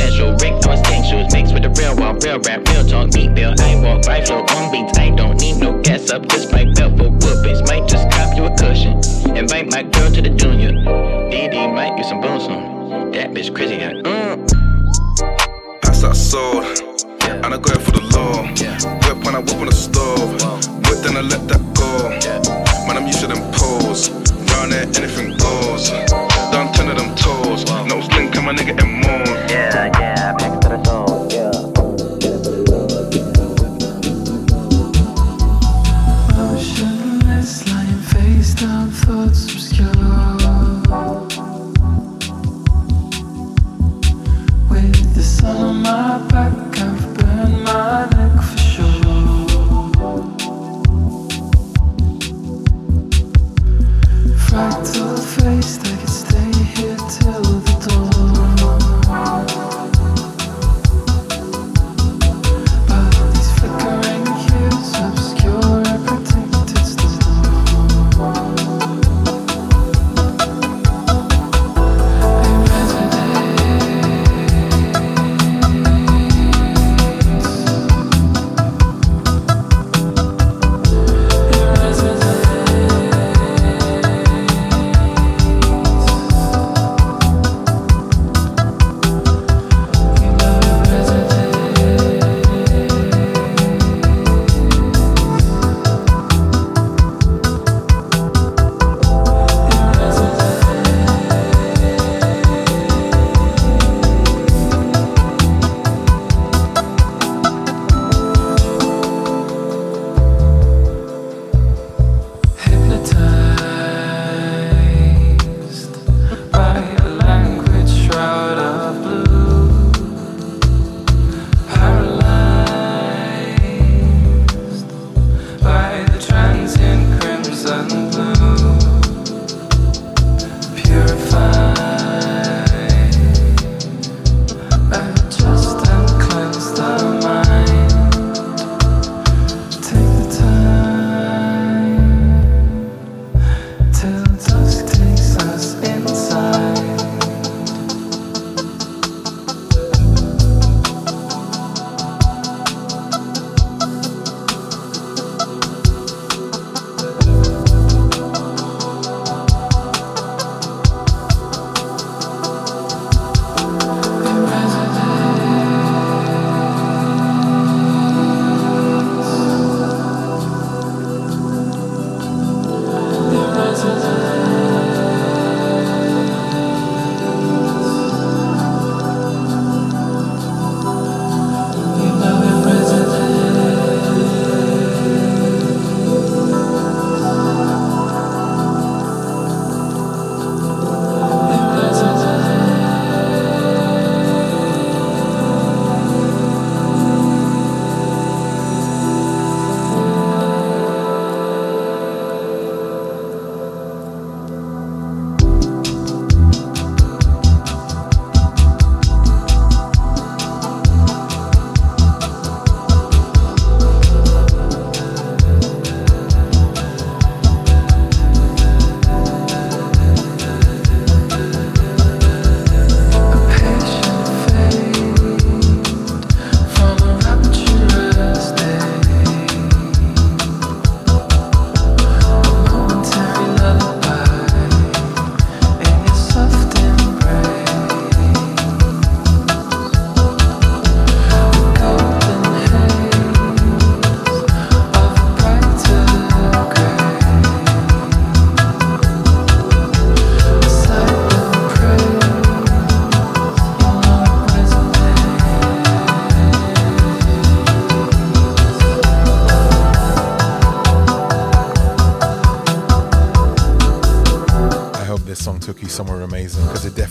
[0.00, 0.32] special.
[0.32, 1.32] Rick, tank shoes.
[1.32, 3.12] Mixed with the real walk, real rap, real talk.
[3.12, 3.54] Beat bill.
[3.58, 4.98] I walk, right flow on beats.
[4.98, 6.26] I don't need no gas up.
[6.28, 7.62] Just my belt for whoopings.
[7.68, 8.94] Might just cop you a cushion.
[9.36, 10.72] Invite my girl to the junior.
[10.72, 13.10] DD might use some bones on.
[13.12, 13.76] That bitch crazy.
[13.76, 15.82] I, mm.
[15.82, 16.64] Pass that sword.
[17.22, 18.42] And I go for the law.
[19.04, 20.32] Whip when I whip on the stove.
[20.86, 21.90] Whip then I let that go.
[22.86, 24.10] Man, I'm used to them pose.
[24.50, 25.29] Round there, anything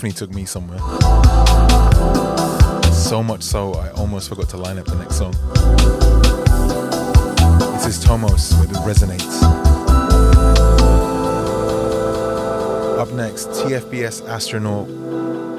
[0.09, 0.79] definitely took me somewhere.
[2.91, 5.33] So much so, I almost forgot to line up the next song.
[7.73, 9.41] This is Tomos with It Resonates.
[12.97, 14.87] Up next, TFBS astronaut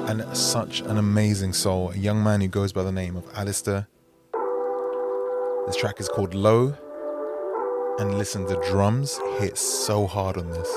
[0.09, 3.87] and such an amazing soul, a young man who goes by the name of Alistair.
[5.67, 6.75] This track is called Low,
[7.99, 10.69] and listen, the drums hit so hard on this.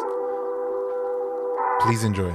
[1.80, 2.34] Please enjoy.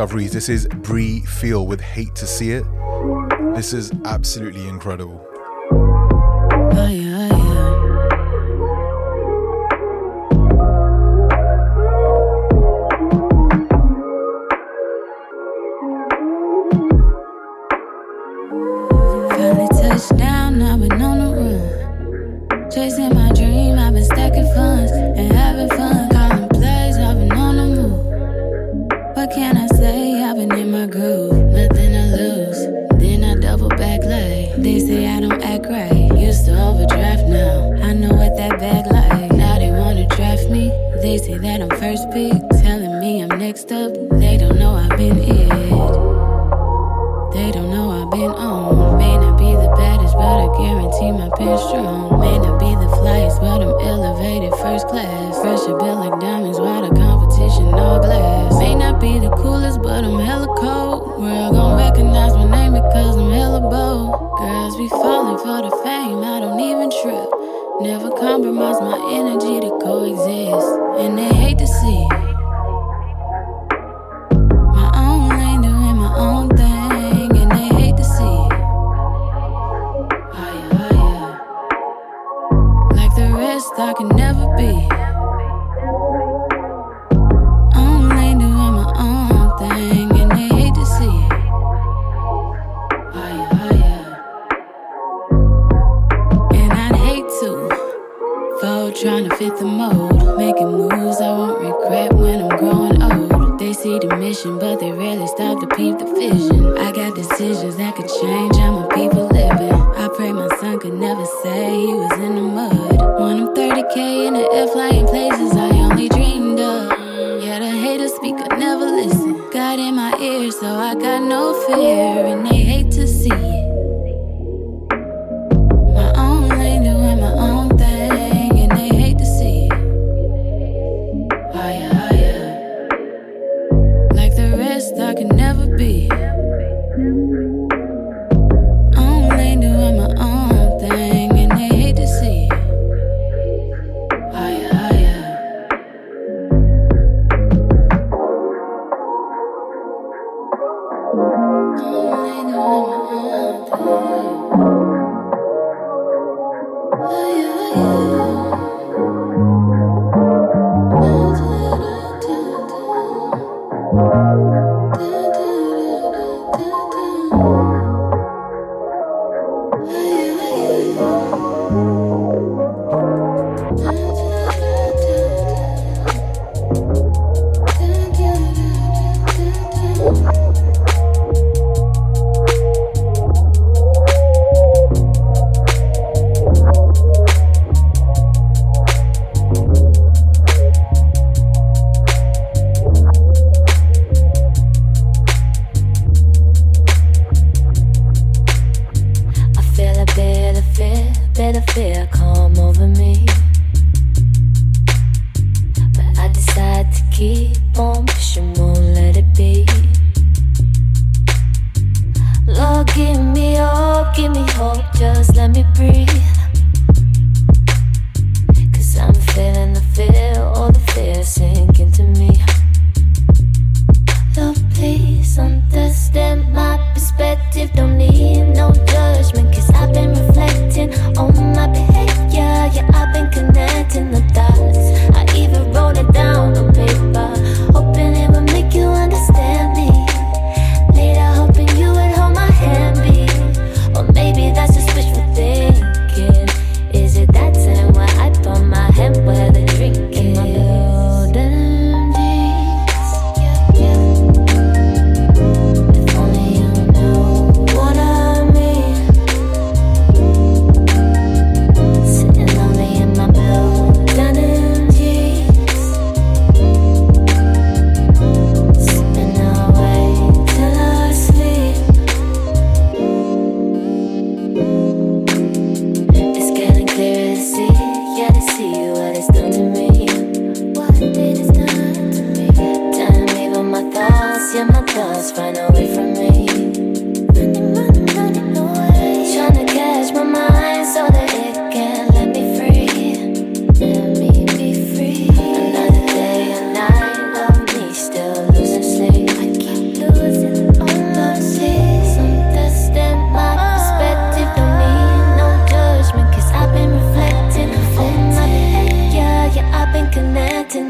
[0.00, 0.32] discoveries.
[0.32, 2.64] This is Bri Feel with Hate to See It.
[3.54, 5.29] This is absolutely incredible.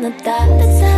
[0.00, 0.89] the dots.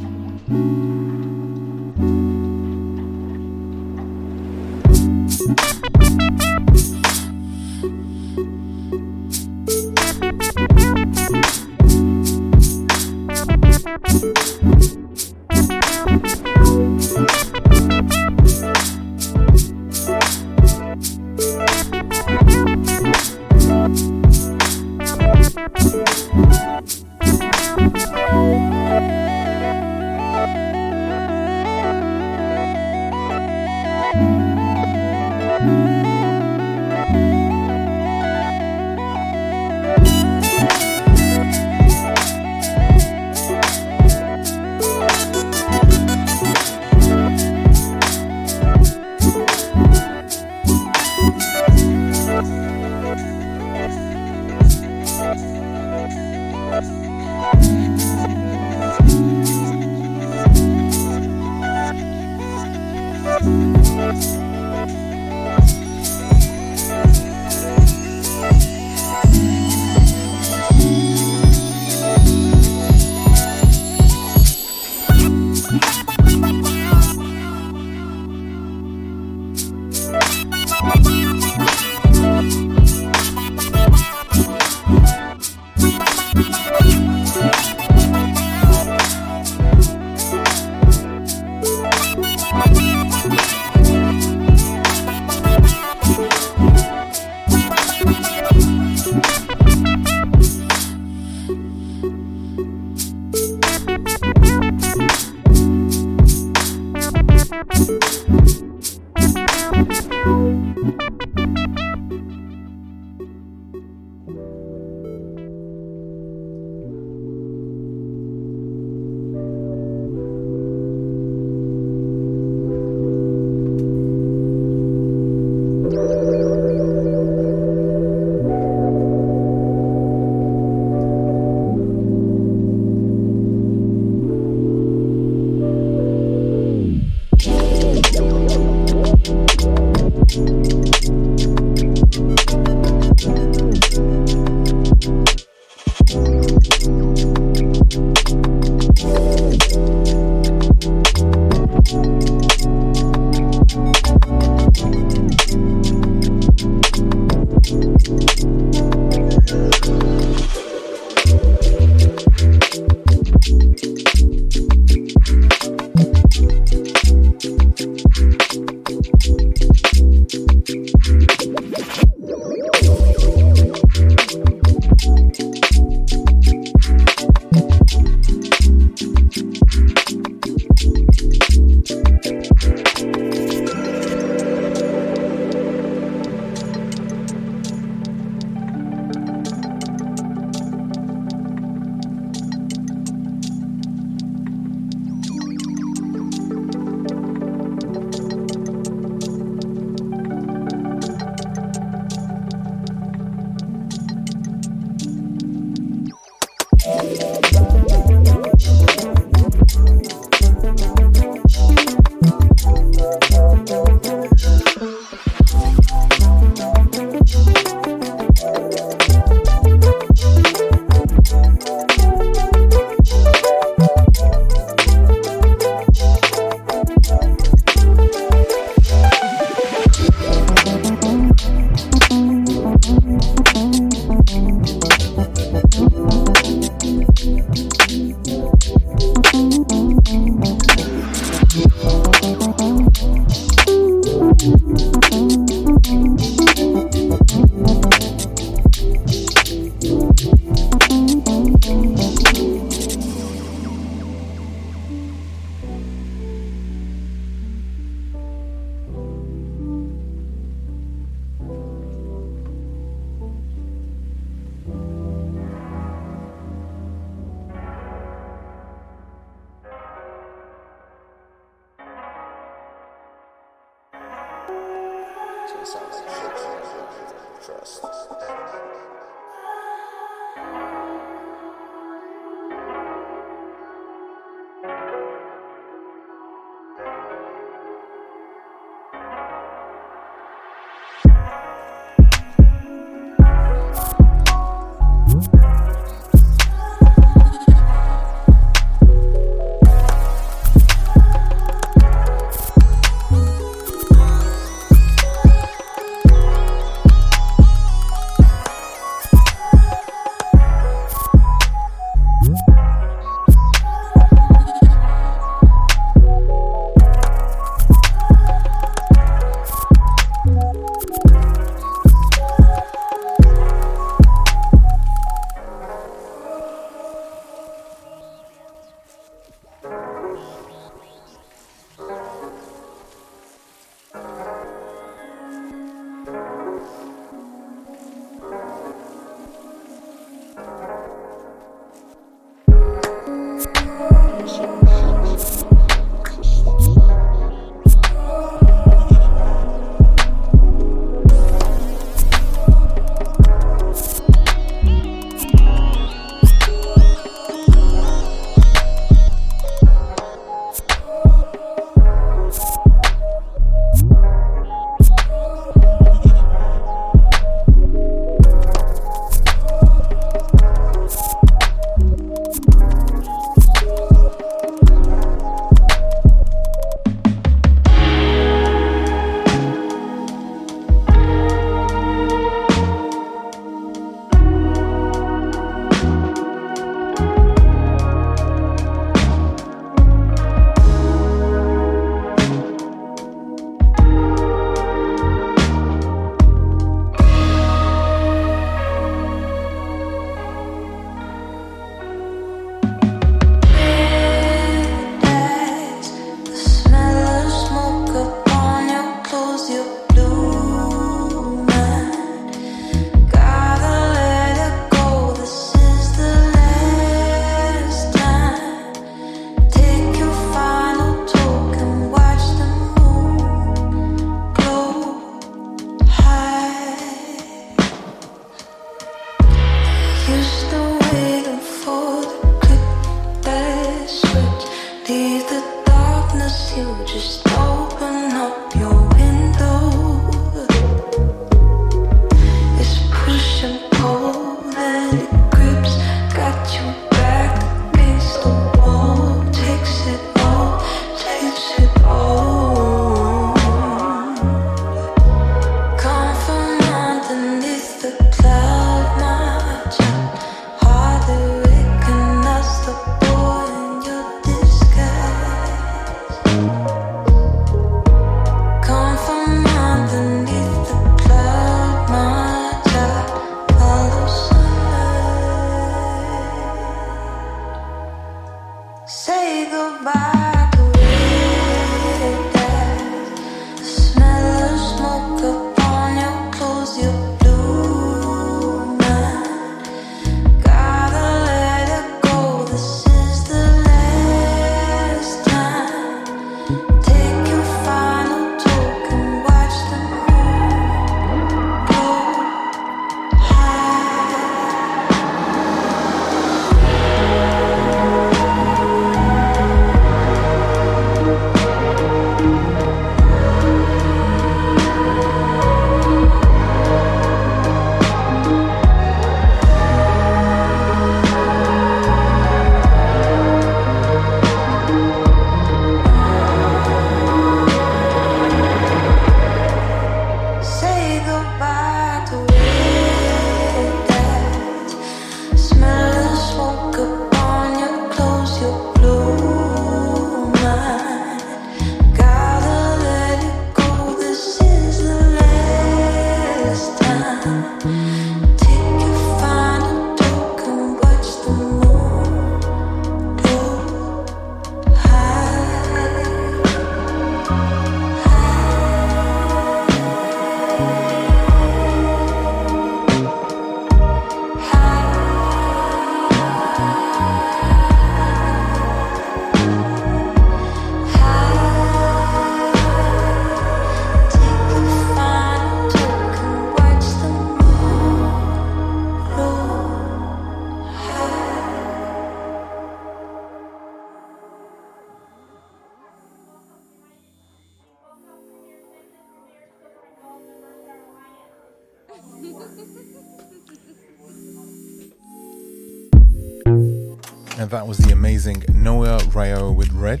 [597.52, 600.00] That was the amazing Noya Rao with Red.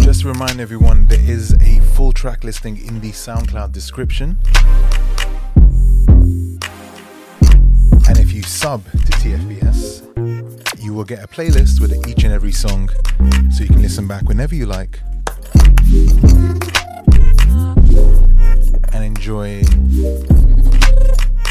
[0.00, 4.38] Just to remind everyone, there is a full track listing in the SoundCloud description.
[8.06, 12.52] And if you sub to TFBS, you will get a playlist with each and every
[12.52, 12.88] song
[13.50, 15.00] so you can listen back whenever you like
[18.92, 19.62] and enjoy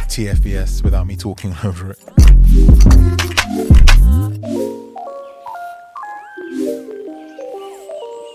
[0.07, 3.32] TFBS without me talking over it.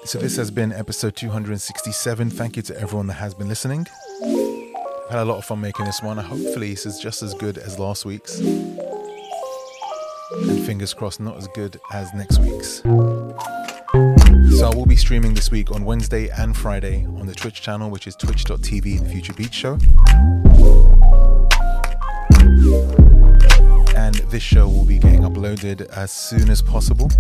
[0.09, 2.31] So, this has been episode 267.
[2.31, 3.87] Thank you to everyone that has been listening.
[4.25, 6.17] I've had a lot of fun making this one.
[6.17, 8.39] Hopefully, this is just as good as last week's.
[8.39, 8.89] And
[10.65, 12.81] fingers crossed, not as good as next week's.
[14.57, 17.91] So I will be streaming this week on Wednesday and Friday on the Twitch channel,
[17.91, 19.79] which is twitch.tv, the Future Beats Show.
[23.95, 27.11] And this show will be getting uploaded as soon as possible.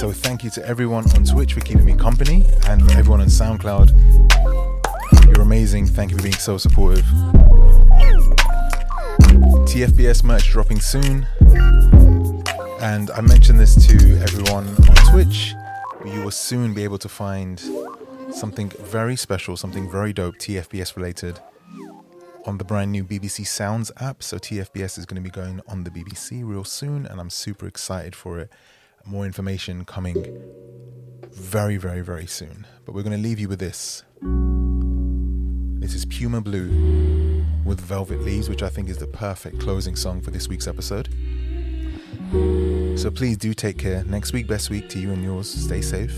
[0.00, 3.26] So thank you to everyone on Twitch for keeping me company and for everyone on
[3.26, 3.90] SoundCloud.
[5.26, 5.88] You're amazing.
[5.88, 7.04] Thank you for being so supportive.
[9.68, 11.26] TFBS merch dropping soon.
[12.80, 15.52] And I mentioned this to everyone on Twitch.
[16.06, 17.60] You will soon be able to find
[18.32, 21.40] something very special, something very dope, TFBS related,
[22.46, 24.22] on the brand new BBC Sounds app.
[24.22, 27.66] So TFBS is going to be going on the BBC real soon, and I'm super
[27.66, 28.50] excited for it.
[29.06, 30.26] More information coming
[31.32, 32.66] very, very, very soon.
[32.84, 34.04] But we're going to leave you with this.
[35.80, 40.20] This is Puma Blue with Velvet Leaves, which I think is the perfect closing song
[40.20, 41.08] for this week's episode.
[42.98, 44.04] So please do take care.
[44.04, 45.50] Next week, best week to you and yours.
[45.50, 46.14] Stay safe.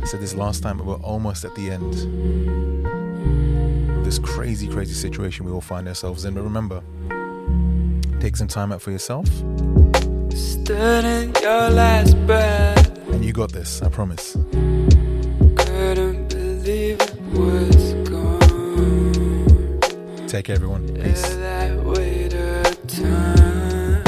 [0.00, 1.92] I said this last time, but we're almost at the end
[3.98, 6.34] of this crazy, crazy situation we all find ourselves in.
[6.34, 6.82] But remember,
[8.20, 9.28] take some time out for yourself.
[10.34, 12.88] Stood in your last breath.
[13.08, 14.36] And you got this, I promise.
[15.56, 19.80] Couldn't believe it was gone.
[20.26, 20.88] Take care, everyone.
[20.94, 21.22] Peace.
[21.36, 21.72] That
[22.88, 24.04] time.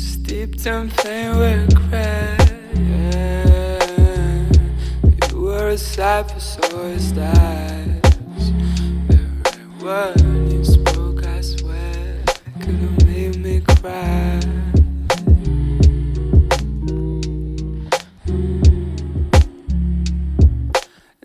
[0.00, 2.05] Steeped in pain regret.
[5.76, 8.00] A sight sore stars.
[9.10, 12.24] Every word you spoke, I swear,
[12.60, 14.40] could have made me cry.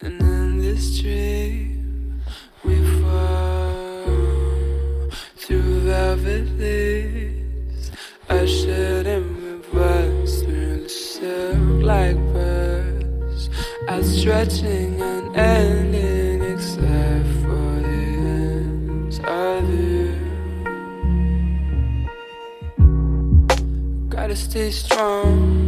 [0.02, 2.22] And in this dream,
[2.66, 4.04] we fall
[5.38, 7.92] through velvet leaves.
[8.30, 12.21] In reverse through the silk like.
[14.02, 18.02] Outstretching and ending except for the
[18.34, 20.16] ends of you.
[24.10, 25.61] Gotta stay strong